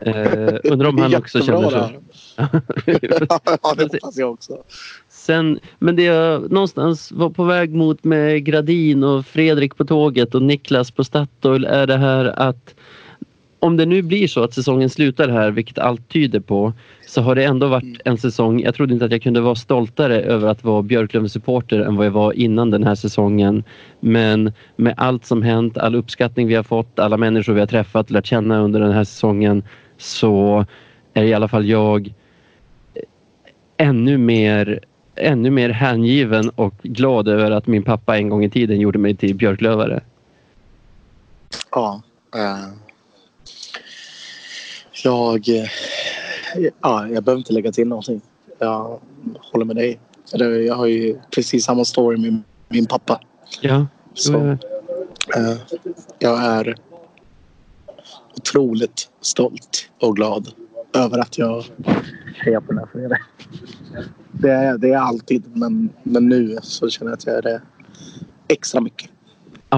[0.00, 1.90] Eh, undrar om han också känner så.
[2.86, 4.62] ja, det hoppas jag också.
[5.08, 10.34] Sen, men det jag någonstans var på väg mot med Gradin och Fredrik på tåget
[10.34, 12.74] och Niklas på Statoil är det här att
[13.66, 16.72] om det nu blir så att säsongen slutar här, vilket allt tyder på,
[17.06, 18.60] så har det ändå varit en säsong.
[18.60, 22.10] Jag trodde inte att jag kunde vara stoltare över att vara Björklöven-supporter än vad jag
[22.10, 23.64] var innan den här säsongen.
[24.00, 28.06] Men med allt som hänt, all uppskattning vi har fått, alla människor vi har träffat
[28.06, 29.62] och lärt känna under den här säsongen
[29.98, 30.64] så
[31.14, 32.14] är i alla fall jag
[33.76, 34.80] ännu mer
[35.16, 39.16] ännu mer hängiven och glad över att min pappa en gång i tiden gjorde mig
[39.16, 40.00] till björklövare.
[41.70, 42.02] Ja.
[42.34, 42.85] eh,
[45.06, 45.48] jag...
[45.48, 45.68] eh,
[46.82, 48.20] ja, jag behöver inte lägga till någonting.
[48.58, 49.00] Jag
[49.52, 49.98] håller med dig.
[50.66, 53.20] Jag har ju precis samma story med min pappa.
[53.60, 54.50] Ja, Så, eh,
[55.36, 55.56] eh,
[56.18, 56.76] jag är
[58.36, 60.48] otroligt stolt och glad
[60.94, 61.64] över att jag
[62.34, 63.18] hejar på den här föreningen.
[64.32, 67.62] Det är, det är alltid, men, men nu så känner jag att jag är det
[68.48, 69.10] extra mycket.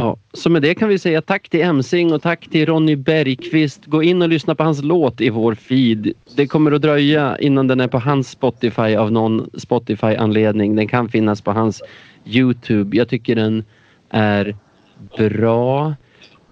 [0.00, 3.86] Ja, så med det kan vi säga tack till Emsing och tack till Ronny Bergqvist.
[3.86, 6.12] Gå in och lyssna på hans låt i vår feed.
[6.36, 10.76] Det kommer att dröja innan den är på hans Spotify av någon Spotify-anledning.
[10.76, 11.82] Den kan finnas på hans
[12.24, 12.96] Youtube.
[12.96, 13.64] Jag tycker den
[14.10, 14.56] är
[15.18, 15.94] bra.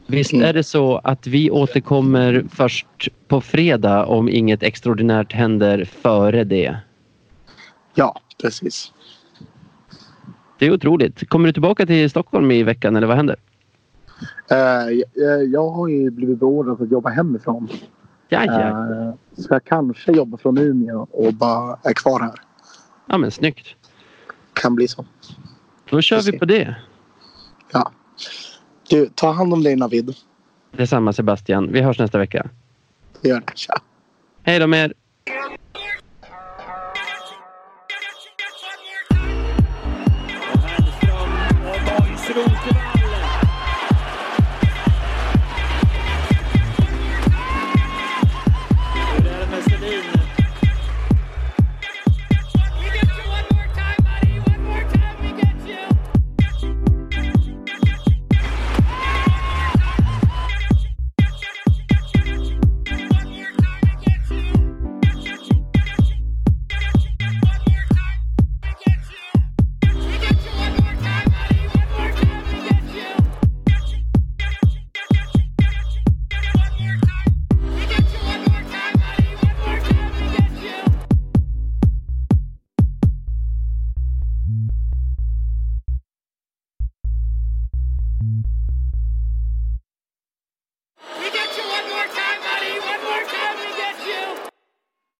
[0.06, 0.48] Visst Mm.
[0.48, 6.76] är det så att vi återkommer först på fredag om inget extraordinärt händer före det?
[7.94, 8.92] Ja, precis.
[10.58, 11.28] Det är otroligt.
[11.28, 13.36] Kommer du tillbaka till Stockholm i veckan eller vad händer?
[14.50, 14.56] Eh,
[15.14, 17.68] jag, jag har ju blivit beordrad att jobba hemifrån.
[18.28, 18.68] Ja, ja.
[18.68, 22.34] Eh, så jag kanske jobbar från Umeå och bara är kvar här.
[23.06, 23.66] ja men snyggt.
[24.52, 25.04] Kan bli så.
[25.90, 26.76] Då kör vi på det.
[27.72, 27.92] Ja.
[28.90, 30.14] Du, ta hand om dig Navid.
[30.76, 31.72] Detsamma Sebastian.
[31.72, 32.48] Vi hörs nästa vecka.
[33.22, 33.52] Gör det.
[33.54, 33.74] Tja.
[34.42, 34.94] Hej då med er!
[42.28, 42.95] Och Boys